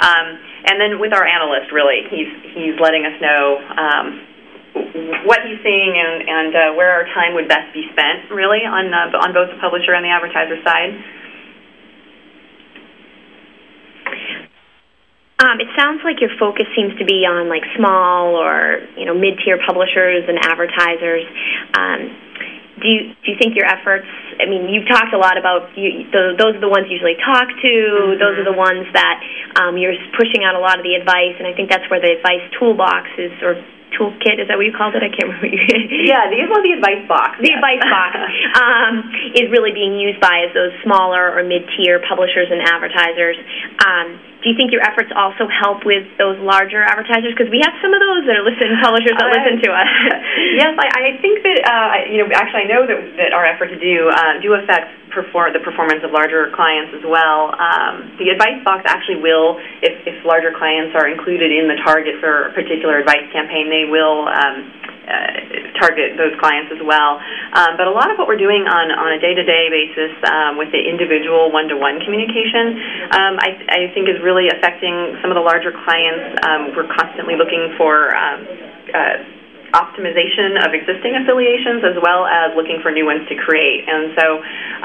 [0.00, 0.26] um,
[0.64, 3.60] and then with our analyst, really, he's he's letting us know.
[3.76, 4.06] Um,
[4.74, 8.90] what he's seeing and, and uh, where our time would best be spent, really, on
[8.90, 10.92] uh, on both the publisher and the advertiser side.
[15.44, 19.14] Um, it sounds like your focus seems to be on like small or you know
[19.14, 21.26] mid-tier publishers and advertisers.
[21.74, 22.00] Um,
[22.80, 24.08] do you do you think your efforts?
[24.40, 27.18] I mean, you've talked a lot about you, the, those are the ones you usually
[27.22, 27.74] talk to.
[27.74, 28.18] Mm-hmm.
[28.18, 29.16] Those are the ones that
[29.62, 32.18] um, you're pushing out a lot of the advice, and I think that's where the
[32.18, 33.62] advice toolbox is, or
[33.94, 34.42] toolkit.
[34.42, 35.02] Is that what you called it?
[35.02, 35.48] I can't remember.
[36.10, 37.38] yeah, these are the advice box.
[37.40, 37.58] The yes.
[37.58, 38.12] advice box
[38.62, 38.94] um,
[39.34, 43.38] is really being used by as those smaller or mid-tier publishers and advertisers.
[43.80, 47.32] Um, do you think your efforts also help with those larger advertisers?
[47.32, 49.90] Because we have some of those that are listen publishers that uh, listen to us.
[50.60, 53.72] yes, I, I think that uh, you know actually I know that that our efforts
[53.80, 57.56] do uh, do affect perform the performance of larger clients as well.
[57.56, 62.20] Um, the advice box actually will, if if larger clients are included in the target
[62.20, 64.28] for a particular advice campaign, they will.
[64.28, 64.68] Um,
[65.04, 67.20] uh, target those clients as well.
[67.52, 70.72] Um, but a lot of what we're doing on, on a day-to-day basis um, with
[70.72, 75.72] the individual one-to-one communication, um, I, I think is really affecting some of the larger
[75.72, 76.40] clients.
[76.46, 78.46] Um, we're constantly looking for um,
[78.94, 79.33] uh,
[79.74, 83.82] optimization of existing affiliations as well as looking for new ones to create.
[83.90, 84.26] And so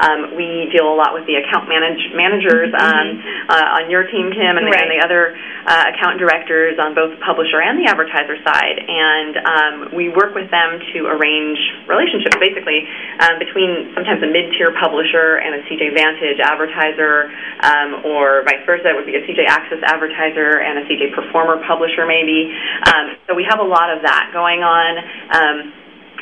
[0.02, 2.82] um, we deal a lot with the account manage- managers mm-hmm.
[2.82, 3.06] um,
[3.46, 4.82] uh, on your team, Kim, and, right.
[4.82, 5.38] and the other
[5.70, 8.82] uh, account directors on both the publisher and the advertiser side.
[8.82, 12.82] And um, we work with them to arrange relationships basically
[13.22, 17.30] um, between sometimes a mid tier publisher and a CJ Vantage advertiser,
[17.62, 18.90] um, or vice versa.
[18.90, 22.50] It would be a CJ Access advertiser and a CJ Performer publisher, maybe.
[22.90, 24.92] Um, so we have a lot of that going on on.
[25.36, 25.56] Um,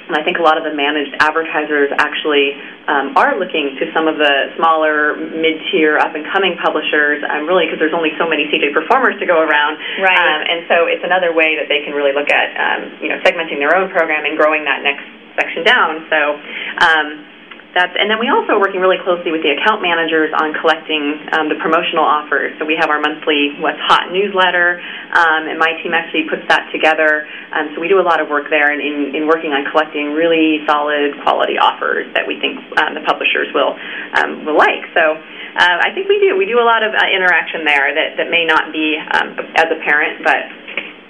[0.09, 2.57] and I think a lot of the managed advertisers actually
[2.89, 7.93] um, are looking to some of the smaller, mid-tier, up-and-coming publishers, um, really because there's
[7.93, 9.77] only so many CJ performers to go around.
[10.01, 10.17] Right.
[10.17, 13.21] Um, and so it's another way that they can really look at, um, you know,
[13.21, 15.05] segmenting their own program and growing that next
[15.37, 16.09] section down.
[16.09, 16.19] So.
[16.81, 17.38] Um,
[17.77, 21.21] that's, and then we also are working really closely with the account managers on collecting
[21.37, 22.57] um, the promotional offers.
[22.57, 24.81] So we have our monthly What's Hot newsletter,
[25.13, 27.29] um, and my team actually puts that together.
[27.53, 30.17] Um, so we do a lot of work there in, in, in working on collecting
[30.17, 33.77] really solid quality offers that we think um, the publishers will
[34.17, 34.89] um, will like.
[34.97, 36.41] So uh, I think we do.
[36.41, 39.69] We do a lot of uh, interaction there that, that may not be um, as
[39.69, 40.41] apparent, but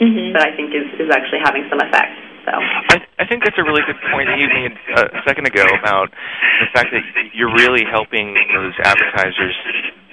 [0.03, 0.35] mm-hmm.
[0.35, 2.27] but I think is, is actually having some effect.
[2.48, 5.64] So I, I think that's a really good point that you made a second ago
[5.78, 6.08] about
[6.61, 9.56] the fact that you're really helping those advertisers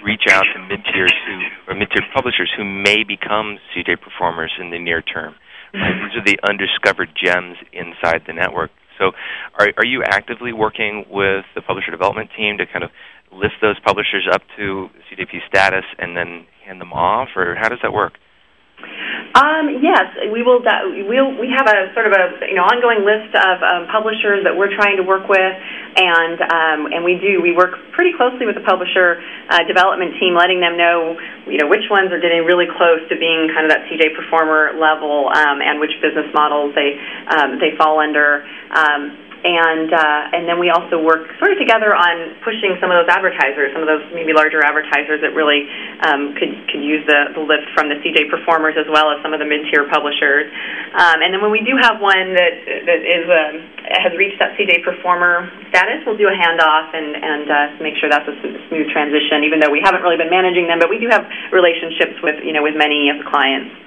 [0.03, 4.53] reach out to mid tiers who or mid tier publishers who may become CJ performers
[4.59, 5.33] in the near term.
[5.73, 5.81] Right?
[5.81, 6.05] Mm-hmm.
[6.05, 8.71] These are the undiscovered gems inside the network.
[8.97, 9.11] So,
[9.59, 12.91] are are you actively working with the publisher development team to kind of
[13.31, 17.79] lift those publishers up to CJP status and then hand them off, or how does
[17.83, 18.13] that work?
[18.75, 20.59] Um, yes, we will.
[20.59, 24.55] We'll, we have a sort of a you know ongoing list of um, publishers that
[24.55, 25.55] we're trying to work with,
[25.95, 27.39] and um, and we do.
[27.39, 31.15] We work pretty closely with the publisher uh, development team, letting them know
[31.47, 34.75] you know which ones are getting really close to being kind of that CJ performer
[34.75, 36.99] level, um, and which business models they
[37.31, 38.43] um, they fall under.
[39.45, 43.05] And uh, and then we also work sort of together on pushing some of those
[43.13, 45.69] advertisers, some of those maybe larger advertisers that really
[46.01, 49.37] um, could could use the, the lift from the CJ performers as well as some
[49.37, 50.49] of the mid tier publishers.
[50.97, 52.53] Um, and then when we do have one that
[52.89, 53.53] that is um,
[53.85, 58.09] has reached that CJ performer status, we'll do a handoff and and uh, make sure
[58.09, 58.35] that's a
[58.73, 59.45] smooth transition.
[59.45, 61.21] Even though we haven't really been managing them, but we do have
[61.53, 63.85] relationships with you know with many of the clients.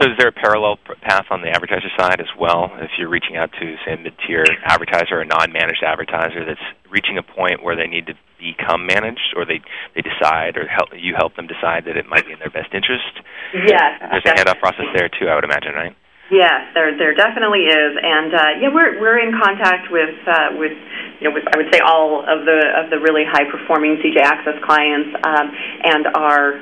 [0.00, 2.70] So is there a parallel path on the advertiser side as well?
[2.76, 7.18] If you're reaching out to, say, a mid-tier advertiser or a non-managed advertiser that's reaching
[7.18, 9.60] a point where they need to become managed, or they
[9.94, 12.68] they decide, or help you help them decide that it might be in their best
[12.74, 13.24] interest.
[13.54, 15.28] Yes, there's a handoff process there too.
[15.28, 15.96] I would imagine, right?
[16.30, 20.74] Yes, there there definitely is, and uh, yeah, we're we're in contact with uh, with
[21.20, 24.20] you know with I would say all of the of the really high performing CJ
[24.20, 25.46] Access clients, um,
[25.86, 26.60] and are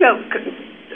[0.00, 0.16] you know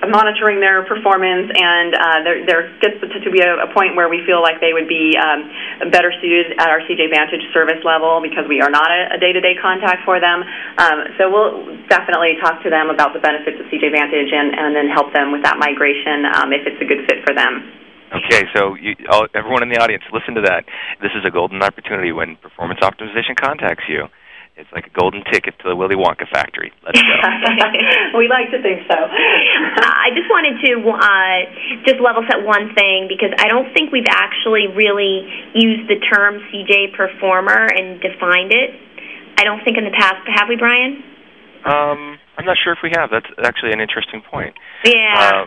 [0.07, 4.23] monitoring their performance, and uh, there, gets to, to be a, a, point where we
[4.23, 5.51] feel like they would be um,
[5.91, 9.59] better suited at our CJ Vantage service level because we are not a, a day-to-day
[9.59, 10.47] contact for them.
[10.79, 14.71] Um, so we'll definitely talk to them about the benefits of CJ Vantage and, and
[14.77, 17.67] then help them with that migration um, if it's a good fit for them.
[18.09, 20.65] Okay, so you, all, everyone in the audience, listen to that.
[21.03, 24.09] This is a golden opportunity when performance optimization contacts you.
[24.59, 26.75] It's like a golden ticket to the Willy Wonka factory.
[26.83, 27.15] Let's go.
[28.19, 28.99] we like to think so.
[28.99, 31.39] I just wanted to uh,
[31.87, 35.23] just level set one thing because I don't think we've actually really
[35.55, 38.75] used the term CJ performer and defined it.
[39.39, 41.07] I don't think in the past, have we, Brian?
[41.63, 43.11] Um, I'm not sure if we have.
[43.15, 44.55] That's actually an interesting point.
[44.85, 45.47] Yeah.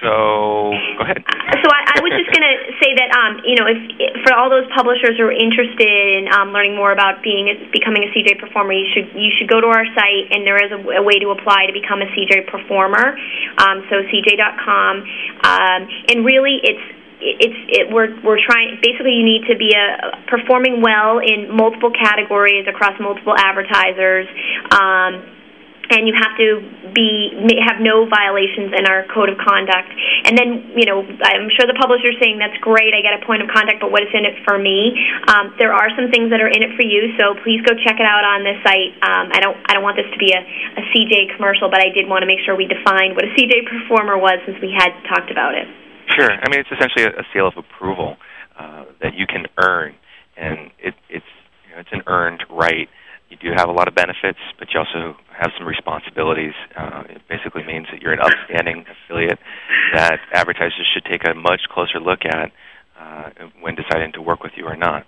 [0.00, 1.20] so go ahead.
[1.60, 4.32] So I, I was just going to say that um, you know, if, if for
[4.32, 8.40] all those publishers who are interested in um, learning more about being becoming a CJ
[8.40, 11.20] performer, you should you should go to our site, and there is a, a way
[11.20, 13.12] to apply to become a CJ performer.
[13.60, 14.92] Um, so CJ.com,
[15.44, 16.86] um, and really it's
[17.20, 21.92] it's it, we're we're trying basically you need to be a performing well in multiple
[21.92, 24.24] categories across multiple advertisers
[24.72, 25.39] um,
[25.98, 26.62] and you have to
[26.94, 27.34] be
[27.66, 29.90] have no violations in our code of conduct.
[30.26, 32.94] And then, you know, I'm sure the publisher's saying that's great.
[32.94, 34.94] I get a point of contact, but what is in it for me?
[35.28, 37.98] Um, there are some things that are in it for you, so please go check
[37.98, 38.94] it out on this site.
[39.02, 41.90] Um, I don't I don't want this to be a, a CJ commercial, but I
[41.90, 44.94] did want to make sure we defined what a CJ performer was since we had
[45.10, 45.66] talked about it.
[46.16, 46.30] Sure.
[46.30, 48.16] I mean, it's essentially a, a seal of approval
[48.58, 49.94] uh, that you can earn,
[50.36, 51.30] and it, it's
[51.66, 52.88] you know, it's an earned right.
[53.30, 56.52] You do have a lot of benefits, but you also have some responsibilities.
[56.76, 59.38] Uh, it basically means that you're an upstanding affiliate
[59.94, 62.50] that advertisers should take a much closer look at
[62.98, 65.06] uh, when deciding to work with you or not.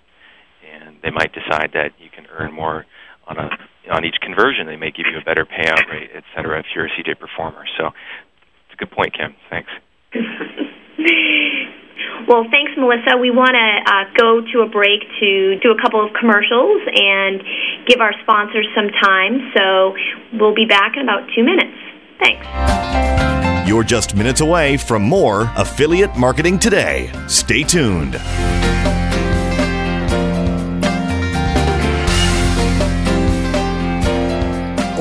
[0.63, 2.85] And they might decide that you can earn more
[3.27, 3.49] on a
[3.91, 4.65] on each conversion.
[4.65, 7.65] They may give you a better payout rate, et cetera, if you're a CJ performer.
[7.77, 9.35] So it's a good point, Kim.
[9.49, 9.69] Thanks.
[12.27, 13.17] Well, thanks, Melissa.
[13.17, 17.41] We want to uh, go to a break to do a couple of commercials and
[17.87, 19.51] give our sponsors some time.
[19.55, 19.95] So
[20.33, 21.77] we'll be back in about two minutes.
[22.19, 22.47] Thanks.
[23.67, 27.11] You're just minutes away from more Affiliate Marketing Today.
[27.27, 28.15] Stay tuned.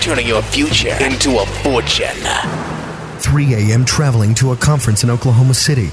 [0.00, 2.08] Turning your future into a fortune.
[3.20, 3.84] 3 a.m.
[3.84, 5.90] traveling to a conference in Oklahoma City.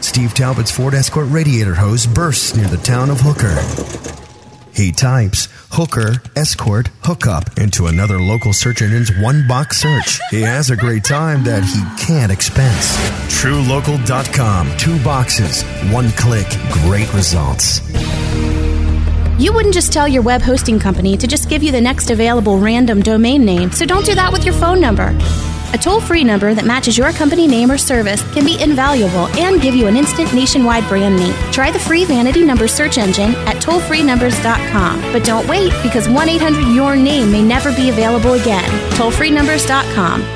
[0.00, 3.54] Steve Talbot's Ford Escort radiator hose bursts near the town of Hooker.
[4.74, 10.18] He types hooker, escort, hookup into another local search engine's one box search.
[10.30, 12.96] He has a great time that he can't expense.
[13.40, 14.76] TrueLocal.com.
[14.78, 15.62] Two boxes,
[15.92, 17.80] one click, great results.
[19.38, 22.58] You wouldn't just tell your web hosting company to just give you the next available
[22.58, 25.14] random domain name, so don't do that with your phone number.
[25.74, 29.60] A toll free number that matches your company name or service can be invaluable and
[29.60, 31.34] give you an instant nationwide brand name.
[31.52, 35.00] Try the free vanity number search engine at tollfreenumbers.com.
[35.12, 38.64] But don't wait because 1 800 Your Name may never be available again.
[38.92, 40.35] Tollfreenumbers.com.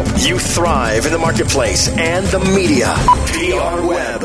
[0.17, 2.93] you thrive in the marketplace and the media.
[3.27, 4.21] PR Web.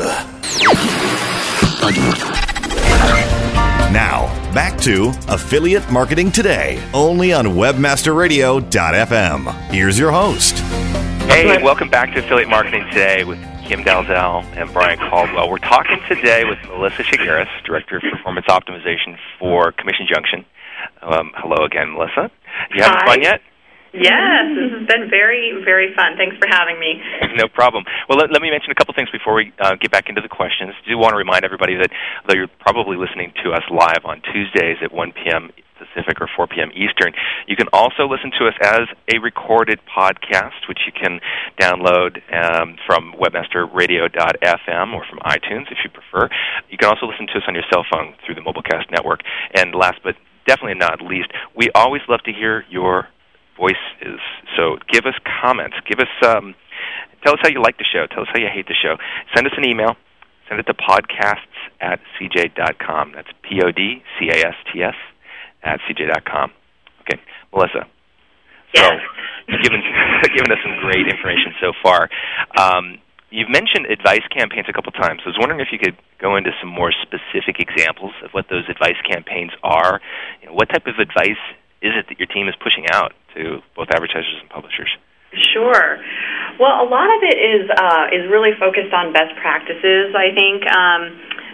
[3.91, 9.53] Now, back to Affiliate Marketing Today, only on WebmasterRadio.fm.
[9.71, 10.59] Here's your host.
[11.29, 15.49] Hey, welcome back to Affiliate Marketing Today with Kim Dalzell and Brian Caldwell.
[15.49, 20.45] We're talking today with Melissa Chigueras, Director of Performance Optimization for Commission Junction.
[21.01, 22.31] Um, hello again, Melissa.
[22.73, 23.05] You having Hi.
[23.05, 23.41] fun yet?
[23.93, 26.17] Yes, this has been very, very fun.
[26.17, 27.01] Thanks for having me.
[27.35, 27.83] no problem.
[28.09, 30.29] Well, let, let me mention a couple things before we uh, get back into the
[30.29, 30.73] questions.
[30.75, 31.89] I do want to remind everybody that
[32.27, 35.51] though you're probably listening to us live on Tuesdays at 1 p.m.
[35.77, 36.71] Pacific or 4 p.m.
[36.73, 37.13] Eastern.
[37.47, 41.19] You can also listen to us as a recorded podcast, which you can
[41.61, 46.29] download um, from webmasterradio.fm or from iTunes if you prefer.
[46.69, 49.21] You can also listen to us on your cell phone through the Mobilecast network.
[49.55, 50.15] And last but
[50.45, 53.07] definitely not least, we always love to hear your
[53.57, 54.21] voices.
[54.55, 55.75] So give us comments.
[55.89, 56.55] Give us um,
[57.23, 58.05] tell us how you like the show.
[58.07, 58.95] Tell us how you hate the show.
[59.35, 59.95] Send us an email.
[60.47, 63.11] Send it to podcasts at cj.com.
[63.15, 64.95] That's P O D C A S T S
[65.63, 66.51] at cj.com.
[67.01, 67.19] Okay,
[67.53, 67.87] Melissa.
[68.75, 68.83] So,
[69.47, 69.81] you've given,
[70.35, 72.09] given us some great information so far.
[72.57, 72.99] Um,
[73.29, 75.21] you've mentioned advice campaigns a couple times.
[75.25, 78.63] I was wondering if you could go into some more specific examples of what those
[78.69, 79.99] advice campaigns are.
[80.41, 81.39] You know, what type of advice
[81.81, 84.89] is it that your team is pushing out to both advertisers and publishers?
[85.53, 85.99] Sure.
[86.59, 90.15] Well, a lot of it is uh, is really focused on best practices.
[90.15, 90.65] I think.
[90.65, 91.01] Um,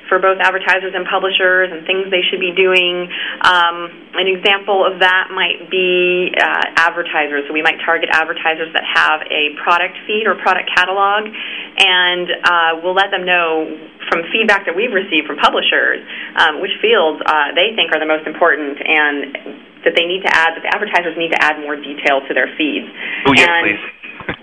[0.10, 3.10] for both advertisers and publishers and things they should be doing.
[3.42, 7.48] Um, an example of that might be uh, advertisers.
[7.48, 12.72] So we might target advertisers that have a product feed or product catalog, and uh,
[12.84, 13.66] we'll let them know
[14.12, 16.04] from feedback that we've received from publishers
[16.36, 20.32] um, which fields uh, they think are the most important and that they need to
[20.32, 22.88] add, that the advertisers need to add more detail to their feeds.
[23.28, 23.84] Oh, yes, and please.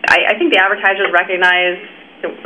[0.08, 1.80] I, I think the advertisers recognize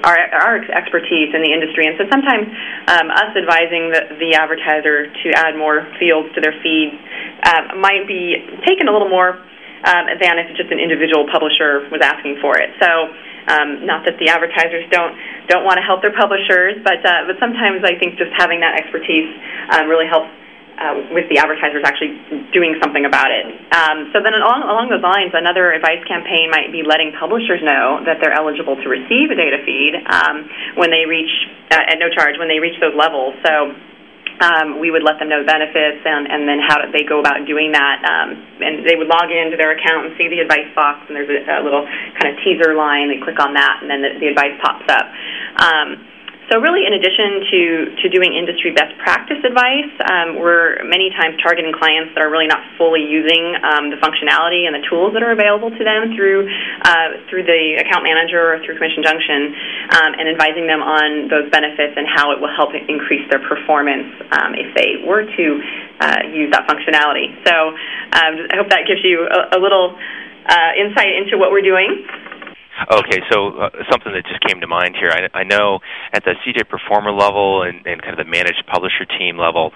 [0.07, 2.47] our, our expertise in the industry, and so sometimes
[2.87, 6.95] um, us advising the, the advertiser to add more fields to their feed
[7.43, 9.43] uh, might be taken a little more
[9.85, 12.71] um, than if just an individual publisher was asking for it.
[12.81, 12.89] So,
[13.45, 15.13] um, not that the advertisers don't
[15.53, 18.81] don't want to help their publishers, but uh, but sometimes I think just having that
[18.81, 19.29] expertise
[19.69, 20.33] um, really helps
[20.79, 22.19] uh, with the advertisers actually
[22.51, 23.47] doing something about it.
[23.73, 28.03] Um, so then along, along those lines, another advice campaign might be letting publishers know
[28.05, 31.31] that they're eligible to receive a data feed um, when they reach,
[31.71, 33.35] uh, at no charge, when they reach those levels.
[33.47, 33.75] So
[34.43, 37.47] um, we would let them know the benefits and, and then how they go about
[37.47, 38.03] doing that.
[38.03, 41.31] Um, and they would log into their account and see the advice box, and there's
[41.31, 41.87] a, a little
[42.19, 43.11] kind of teaser line.
[43.11, 45.07] They click on that, and then the, the advice pops up.
[45.63, 46.14] Um,
[46.53, 47.61] so really, in addition to,
[48.05, 52.47] to doing industry best practice advice, um, we're many times targeting clients that are really
[52.47, 56.45] not fully using um, the functionality and the tools that are available to them through
[56.85, 59.57] uh, through the account manager or through Commission Junction,
[59.97, 64.13] um, and advising them on those benefits and how it will help increase their performance
[64.37, 65.47] um, if they were to
[66.05, 67.33] uh, use that functionality.
[67.49, 67.73] So
[68.13, 69.97] um, I hope that gives you a, a little
[70.45, 72.05] uh, insight into what we're doing.
[72.91, 75.11] Okay, so uh, something that just came to mind here.
[75.11, 75.79] I, I know
[76.13, 79.71] at the CJ Performer level and, and kind of the managed publisher team level,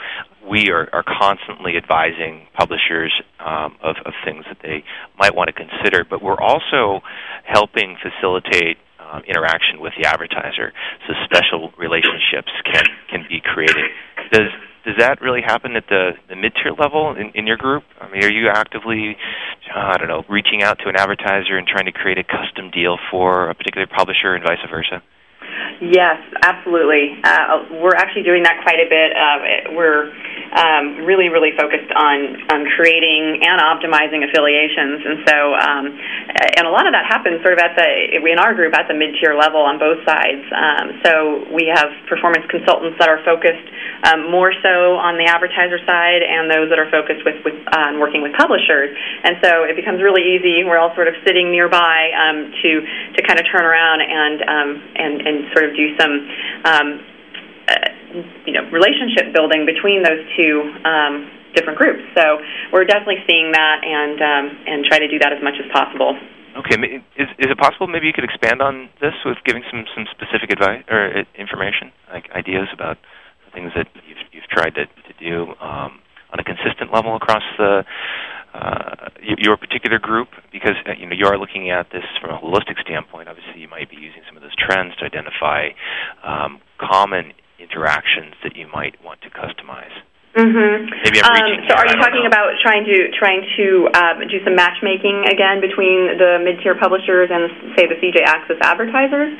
[0.48, 4.82] we are, are constantly advising publishers um, of, of things that they
[5.18, 7.00] might want to consider, but we're also
[7.44, 10.72] helping facilitate um, interaction with the advertiser,
[11.06, 13.84] so special relationships can can be created.
[14.32, 14.50] Does
[14.88, 17.84] does that really happen at the, the mid tier level in, in your group?
[18.00, 19.18] I mean, are you actively,
[19.68, 22.70] uh, I don't know, reaching out to an advertiser and trying to create a custom
[22.70, 25.02] deal for a particular publisher and vice versa?
[25.80, 27.20] Yes, absolutely.
[27.22, 29.14] Uh, we're actually doing that quite a bit.
[29.14, 30.10] Uh, we're
[30.52, 35.84] um, really, really focused on on creating and optimizing affiliations, and so um,
[36.56, 38.96] and a lot of that happens sort of at the in our group at the
[38.96, 40.42] mid tier level on both sides.
[40.50, 41.12] Um, so
[41.52, 43.66] we have performance consultants that are focused
[44.08, 47.92] um, more so on the advertiser side, and those that are focused with with uh,
[48.00, 48.90] working with publishers.
[49.24, 50.64] And so it becomes really easy.
[50.64, 52.70] We're all sort of sitting nearby um, to
[53.14, 55.12] to kind of turn around and um, and
[55.54, 56.14] sort of do some.
[56.64, 56.88] Um,
[57.68, 62.00] uh, you know, relationship building between those two um, different groups.
[62.16, 62.40] So
[62.72, 66.16] we're definitely seeing that and um, and try to do that as much as possible.
[66.56, 66.74] Okay,
[67.20, 70.50] is is it possible maybe you could expand on this with giving some some specific
[70.50, 72.98] advice or uh, information, like ideas about
[73.52, 76.00] things that you've you've tried to to do um,
[76.32, 77.84] on a consistent level across the
[78.54, 82.38] uh, your particular group because uh, you know you are looking at this from a
[82.38, 83.28] holistic standpoint.
[83.28, 85.68] Obviously, you might be using some of those trends to identify
[86.24, 89.92] um, common interactions that you might want to customize.
[90.38, 90.86] Mm-hmm.
[91.02, 91.66] Maybe I'm reaching.
[91.66, 92.30] Um, so, are you talking know.
[92.30, 97.74] about trying to trying to um, do some matchmaking again between the mid-tier publishers and
[97.74, 99.34] say the CJ Access advertisers?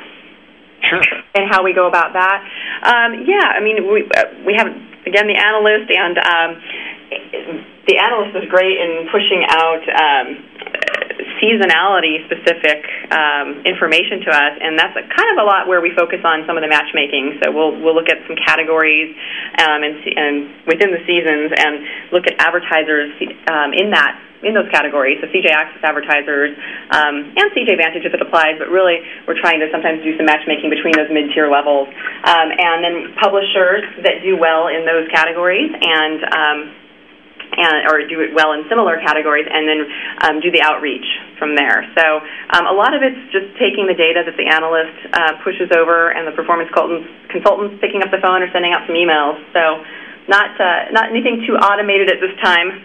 [0.83, 1.03] Sure.
[1.35, 2.39] And how we go about that?
[2.87, 4.69] Um, yeah, I mean, we uh, we have
[5.07, 6.51] again the analyst, and um,
[7.89, 9.83] the analyst is great in pushing out.
[9.89, 10.27] Um,
[11.39, 12.83] seasonality specific
[13.15, 16.45] um, information to us, and that's a, kind of a lot where we focus on
[16.47, 17.39] some of the matchmaking.
[17.43, 19.15] So we'll we'll look at some categories
[19.59, 20.35] um, and, and
[20.67, 23.15] within the seasons, and look at advertisers
[23.51, 25.19] um, in that in those categories.
[25.19, 26.55] So CJ Access advertisers
[26.95, 30.27] um, and CJ Vantage if it applies, but really we're trying to sometimes do some
[30.27, 31.89] matchmaking between those mid-tier levels,
[32.27, 36.19] um, and then publishers that do well in those categories and.
[36.35, 36.59] Um,
[37.57, 39.81] and, or do it well in similar categories, and then
[40.25, 41.07] um, do the outreach
[41.39, 41.87] from there.
[41.97, 42.05] So
[42.55, 46.11] um, a lot of it's just taking the data that the analyst uh, pushes over,
[46.13, 49.39] and the performance consultants, picking up the phone or sending out some emails.
[49.57, 49.83] So
[50.29, 52.85] not uh, not anything too automated at this time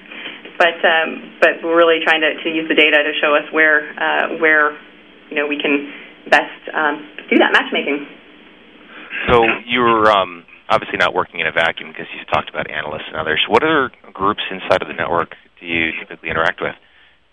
[0.58, 3.90] but um, but we're really trying to, to use the data to show us where
[3.98, 4.78] uh, where
[5.30, 5.92] you know we can
[6.30, 8.08] best um, do that matchmaking.
[9.28, 10.12] So you're
[10.74, 13.46] obviously not working in a vacuum because you've talked about analysts and others.
[13.48, 16.74] What other groups inside of the network do you typically interact with?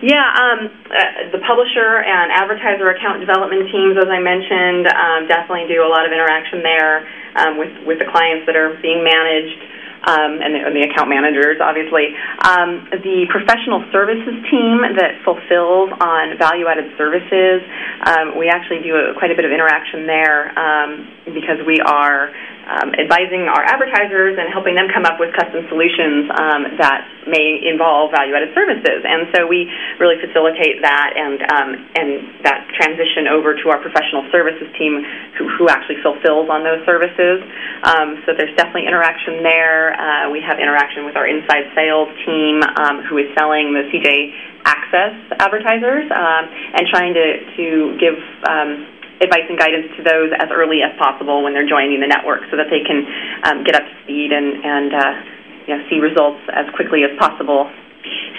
[0.01, 5.68] Yeah, um, uh, the publisher and advertiser account development teams, as I mentioned, um, definitely
[5.68, 7.05] do a lot of interaction there
[7.36, 9.61] um, with with the clients that are being managed
[10.09, 12.16] um, and, the, and, the, account managers, obviously.
[12.41, 17.61] Um, the professional services team that fulfills on value added services,
[18.09, 20.91] um, we actually do a, quite a bit of interaction there um,
[21.36, 22.32] because we are
[22.71, 27.59] um, advising our advertisers and helping them come up with custom solutions um, that may
[27.66, 29.03] involve value-added services.
[29.03, 29.66] And so we
[29.99, 31.68] really facilitate that and um,
[31.99, 32.09] and
[32.47, 35.03] that transition over to our professional services team,
[35.35, 37.43] who, who actually fulfills on those services.
[37.83, 39.99] Um, so there's definitely interaction there.
[39.99, 44.31] Uh, we have interaction with our inside sales team, um, who is selling the CJ
[44.62, 46.45] Access advertisers um,
[46.77, 48.16] and trying to to give
[49.21, 52.57] advice and guidance to those as early as possible when they're joining the network so
[52.57, 53.05] that they can
[53.45, 55.12] um, get up to speed and, and uh,
[55.68, 57.68] you know, see results as quickly as possible.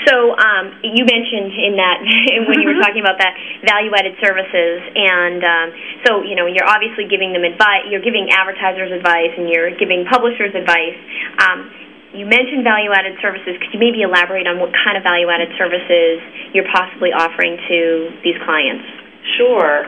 [0.10, 2.02] So um, you mentioned in that
[2.50, 2.82] when you were mm-hmm.
[2.82, 5.68] talking about that value-added services, and um,
[6.06, 10.06] so you know you're obviously giving them advice, you're giving advertisers advice, and you're giving
[10.10, 10.98] publishers advice.
[11.38, 11.70] Um,
[12.12, 13.56] you mentioned value-added services.
[13.62, 16.20] Could you maybe elaborate on what kind of value-added services
[16.52, 17.80] you're possibly offering to
[18.26, 19.01] these clients?
[19.38, 19.86] Sure.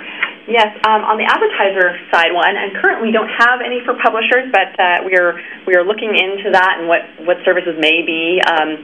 [0.47, 4.51] Yes, um, on the advertiser side one, and currently we don't have any for publishers,
[4.51, 8.41] but uh, we are we are looking into that and what what services may be.
[8.43, 8.83] Um,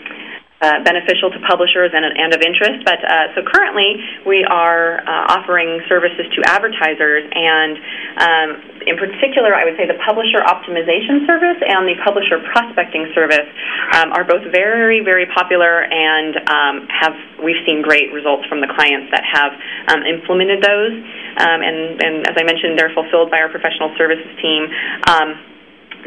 [0.61, 2.83] uh, beneficial to publishers and, and of interest.
[2.83, 3.95] But uh, so currently,
[4.27, 7.77] we are uh, offering services to advertisers, and
[8.19, 8.49] um,
[8.85, 13.47] in particular, I would say the publisher optimization service and the publisher prospecting service
[13.95, 18.69] um, are both very, very popular, and um, have we've seen great results from the
[18.71, 19.51] clients that have
[19.91, 20.93] um, implemented those.
[21.39, 24.67] Um, and, and as I mentioned, they're fulfilled by our professional services team.
[25.07, 25.29] Um,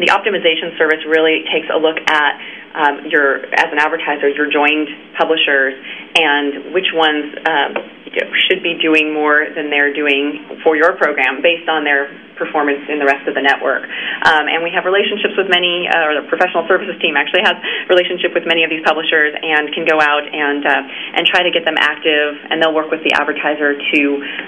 [0.00, 2.32] the optimization service really takes a look at
[2.72, 4.88] um, your as an advertiser your joined
[5.20, 5.76] publishers
[6.16, 7.36] and which ones
[8.48, 12.98] should be doing more than they're doing for your program based on their performance in
[12.98, 13.84] the rest of the network.
[14.24, 17.56] Um, and we have relationships with many, uh, or the professional services team actually has
[17.88, 21.50] relationship with many of these publishers and can go out and uh, and try to
[21.50, 22.38] get them active.
[22.50, 24.00] And they'll work with the advertiser to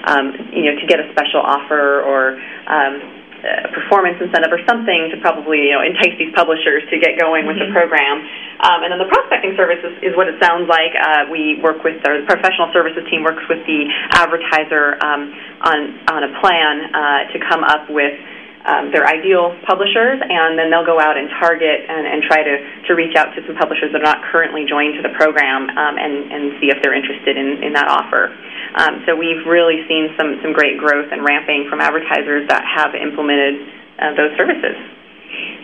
[0.07, 5.13] um, you know to get a special offer or um, a performance incentive or something
[5.13, 7.69] to probably you know entice these publishers to get going with mm-hmm.
[7.69, 8.25] the program.
[8.65, 10.97] Um, and then the prospecting service is, is what it sounds like.
[10.97, 13.85] Uh, we work with our professional services team works with the
[14.17, 15.29] advertiser um,
[15.61, 15.77] on
[16.09, 18.17] on a plan uh, to come up with.
[18.65, 22.57] Um, their ideal publishers, and then they'll go out and target and, and try to,
[22.89, 26.01] to reach out to some publishers that are not currently joined to the program um,
[26.01, 28.33] and, and see if they're interested in, in that offer.
[28.75, 32.91] Um, so we've really seen some, some great growth and ramping from advertisers that have
[32.91, 33.55] implemented
[33.95, 34.75] uh, those services.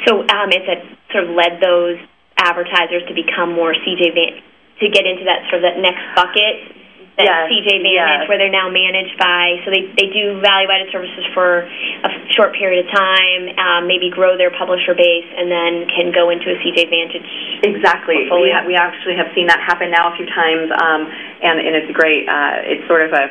[0.07, 0.82] So um, has it
[1.12, 1.99] sort of led those
[2.39, 4.39] advertisers to become more CJ Van-
[4.80, 6.81] to get into that sort of that next bucket
[7.22, 8.30] that yes, CJ Vantage, yes.
[8.30, 9.62] where they're now managed by.
[9.64, 14.10] So they they do value added services for a short period of time, um, maybe
[14.10, 17.30] grow their publisher base, and then can go into a CJ Vantage.
[17.62, 18.26] Exactly.
[18.28, 21.02] We ha- we actually have seen that happen now a few times, um,
[21.46, 22.26] and and it's great.
[22.26, 23.30] Uh, it's sort of a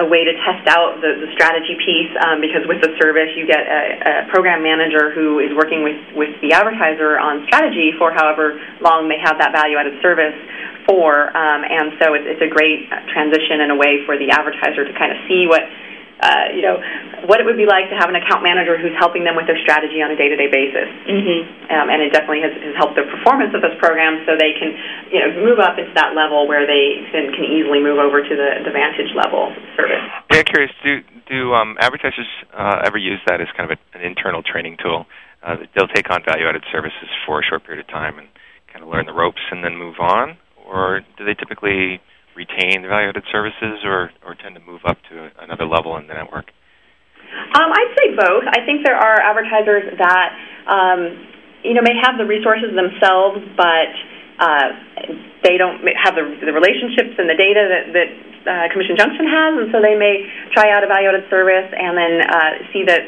[0.00, 3.44] a way to test out the, the strategy piece um, because with the service you
[3.44, 8.10] get a, a program manager who is working with, with the advertiser on strategy for
[8.10, 10.34] however long they have that value added service
[10.88, 14.88] for, um, and so it's, it's a great transition and a way for the advertiser
[14.88, 15.62] to kind of see what
[16.20, 16.76] uh, you know,
[17.24, 19.58] what it would be like to have an account manager who's helping them with their
[19.64, 20.88] strategy on a day-to-day basis.
[21.08, 21.40] Mm-hmm.
[21.72, 24.76] Um, and it definitely has, has helped the performance of those programs so they can,
[25.08, 28.34] you know, move up into that level where they can, can easily move over to
[28.36, 30.04] the, the Vantage level service.
[30.28, 34.04] Yeah, curious, do, do um, advertisers uh, ever use that as kind of a, an
[34.04, 35.06] internal training tool?
[35.42, 38.28] Uh, they'll take on value-added services for a short period of time and
[38.72, 40.36] kind of learn the ropes and then move on?
[40.66, 42.00] Or do they typically
[42.40, 46.16] retain the value-added services, or or tend to move up to another level in the
[46.16, 46.48] network?
[47.52, 48.48] Um, I'd say both.
[48.48, 50.28] I think there are advertisers that
[50.64, 51.00] um,
[51.62, 53.92] you know may have the resources themselves, but
[54.40, 54.66] uh,
[55.44, 58.08] they don't have the, the relationships and the data that, that
[58.48, 60.24] uh, Commission Junction has, and so they may
[60.56, 63.04] try out a value-added service and then uh, see that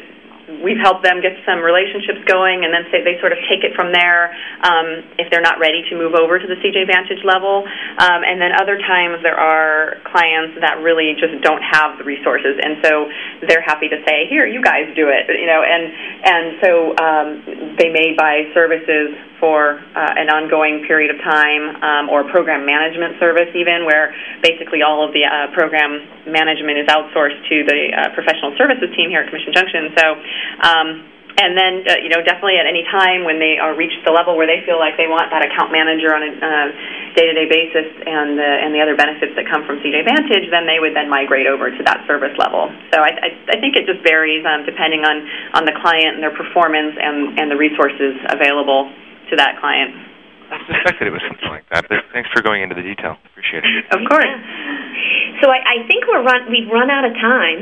[0.63, 3.91] we've helped them get some relationships going, and then they sort of take it from
[3.91, 7.63] there um, if they're not ready to move over to the CJ Vantage level.
[7.63, 12.59] Um, and then other times there are clients that really just don't have the resources,
[12.59, 13.07] and so
[13.47, 15.83] they're happy to say, "Here, you guys do it," you know, and
[16.23, 17.27] and so um,
[17.79, 23.19] they may buy services for uh, an ongoing period of time, um, or program management
[23.19, 28.13] service, even where basically all of the uh, program management is outsourced to the uh,
[28.13, 29.81] professional services team here at Commission Junction.
[29.97, 30.05] So.
[30.63, 30.87] Um,
[31.33, 34.37] and then, uh, you know, definitely at any time when they are reached the level
[34.37, 36.67] where they feel like they want that account manager on a uh,
[37.17, 40.77] day-to-day basis and the and the other benefits that come from CJ Vantage, then they
[40.77, 42.69] would then migrate over to that service level.
[42.93, 45.25] So I, I, I think it just varies um, depending on
[45.57, 48.93] on the client and their performance and and the resources available
[49.29, 49.89] to that client.
[50.53, 53.17] I suspected it was something like that, but thanks for going into the detail.
[53.25, 53.89] Appreciate it.
[53.89, 54.29] Of course.
[55.43, 56.47] So I, I think we're run.
[56.49, 57.59] We've run out of time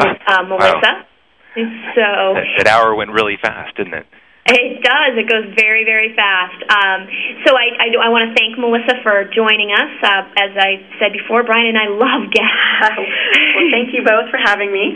[0.00, 0.80] with uh, Melissa.
[0.82, 1.04] Wow.
[1.50, 2.06] So
[2.38, 4.06] that, that hour went really fast, didn't it?
[4.46, 5.18] It does.
[5.18, 6.58] It goes very, very fast.
[6.66, 7.10] Um,
[7.46, 9.90] so I, I, I want to thank Melissa for joining us.
[9.98, 12.98] Uh, as I said before, Brian and I love gas.
[12.98, 14.94] well, thank you both for having me.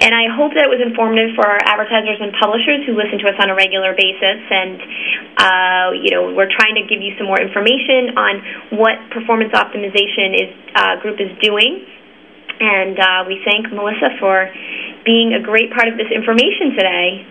[0.00, 3.32] And I hope that it was informative for our advertisers and publishers who listen to
[3.32, 4.40] us on a regular basis.
[4.50, 4.76] And
[5.36, 8.34] uh, you know, we're trying to give you some more information on
[8.76, 11.84] what performance optimization is uh, group is doing.
[12.60, 14.48] And uh, we thank Melissa for
[15.04, 17.24] being a great part of this information today.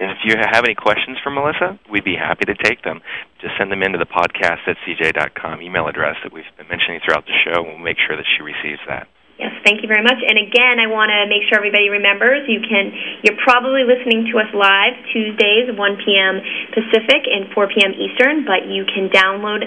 [0.00, 3.00] And if you have any questions for Melissa, we'd be happy to take them.
[3.40, 7.24] Just send them into the podcast at cj.com email address that we've been mentioning throughout
[7.26, 9.06] the show, we'll make sure that she receives that.
[9.42, 10.22] Yes, thank you very much.
[10.22, 12.94] And again, I want to make sure everybody remembers you can.
[13.26, 16.38] You're probably listening to us live Tuesdays, 1 p.m.
[16.70, 17.90] Pacific and 4 p.m.
[17.98, 19.66] Eastern, but you can download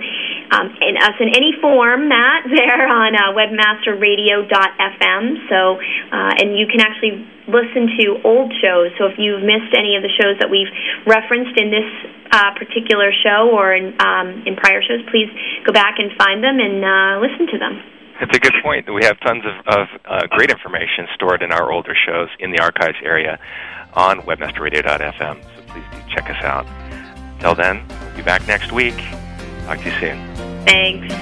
[0.56, 5.24] um, in us in any format there on uh, webmasterradio.fm.
[5.52, 8.96] So, uh, and you can actually listen to old shows.
[8.96, 10.72] So if you've missed any of the shows that we've
[11.04, 11.92] referenced in this
[12.32, 15.28] uh, particular show or in, um, in prior shows, please
[15.68, 17.95] go back and find them and uh, listen to them.
[18.22, 18.92] It's a good point.
[18.94, 22.60] We have tons of, of uh, great information stored in our older shows in the
[22.60, 23.40] archives area
[23.94, 25.44] on webmasterradio.fm.
[25.44, 26.66] So please do check us out.
[27.40, 28.98] Till then, we'll be back next week.
[29.66, 30.36] Talk to you soon.
[30.66, 31.14] Thanks.